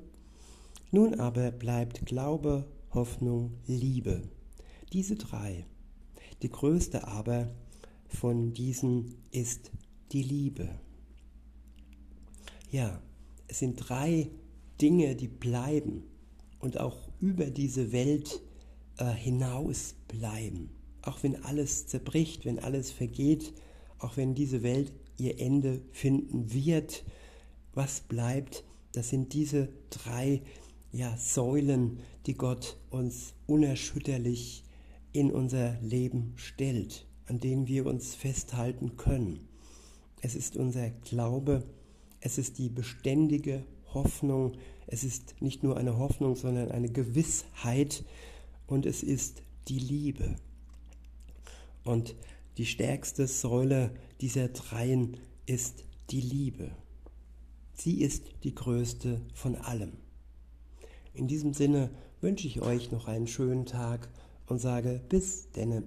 nun 0.90 1.21
aber 1.21 1.53
bleibt 1.53 2.05
Glaube, 2.05 2.66
Hoffnung, 2.93 3.53
Liebe. 3.69 4.23
Diese 4.93 5.14
drei. 5.14 5.66
Die 6.43 6.51
größte 6.51 7.07
aber 7.07 7.49
von 8.09 8.53
diesen 8.55 9.14
ist 9.31 9.71
die 10.11 10.25
Liebe. 10.25 10.69
Ja, 12.73 13.01
es 13.47 13.61
sind 13.61 13.77
drei 13.77 14.31
Dinge, 14.81 15.14
die 15.14 15.29
bleiben 15.29 16.03
und 16.59 16.81
auch 16.81 16.99
über 17.21 17.47
diese 17.47 17.93
Welt 17.93 18.43
äh, 18.97 19.12
hinaus 19.12 19.95
bleiben. 20.09 20.71
Auch 21.03 21.23
wenn 21.23 21.45
alles 21.45 21.87
zerbricht, 21.87 22.47
wenn 22.47 22.59
alles 22.59 22.90
vergeht, 22.90 23.55
auch 24.01 24.16
wenn 24.16 24.35
diese 24.35 24.64
Welt 24.64 24.93
ihr 25.19 25.38
Ende 25.38 25.83
finden 25.93 26.53
wird, 26.53 27.05
was 27.75 28.01
bleibt, 28.01 28.64
das 28.92 29.09
sind 29.09 29.33
diese 29.33 29.68
drei 29.90 30.42
ja, 30.92 31.16
Säulen, 31.16 32.00
die 32.26 32.35
Gott 32.35 32.76
uns 32.90 33.35
unerschütterlich 33.46 34.64
in 35.12 35.31
unser 35.31 35.81
Leben 35.81 36.33
stellt, 36.37 37.07
an 37.26 37.38
denen 37.38 37.66
wir 37.66 37.87
uns 37.87 38.14
festhalten 38.14 38.96
können. 38.96 39.48
Es 40.20 40.35
ist 40.35 40.57
unser 40.57 40.90
Glaube, 40.90 41.64
es 42.20 42.38
ist 42.38 42.59
die 42.59 42.68
beständige 42.68 43.64
Hoffnung, 43.94 44.53
es 44.87 45.05
ist 45.05 45.40
nicht 45.40 45.62
nur 45.62 45.76
eine 45.76 45.98
Hoffnung, 45.98 46.37
sondern 46.37 46.70
eine 46.70 46.90
Gewissheit 46.90 48.05
und 48.66 48.87
es 48.87 49.03
ist 49.03 49.42
die 49.68 49.79
Liebe. 49.79 50.37
Und 51.85 52.14
die 52.59 52.66
stärkste 52.66 53.26
Säule 53.26 53.92
dieser 54.20 54.48
dreien 54.48 55.16
ist 55.46 55.85
die 56.11 56.20
Liebe. 56.20 56.70
Sie 57.81 58.03
ist 58.03 58.25
die 58.45 58.55
größte 58.55 59.23
von 59.33 59.57
allem. 59.57 59.93
In 61.14 61.29
diesem 61.29 61.55
Sinne 61.55 61.88
wünsche 62.21 62.47
ich 62.47 62.61
euch 62.61 62.93
noch 62.93 63.09
einen 63.09 63.27
schönen 63.27 63.64
Tag 63.64 64.11
und 64.47 64.59
sage 64.59 65.01
bis 65.09 65.51
denne. 65.53 65.85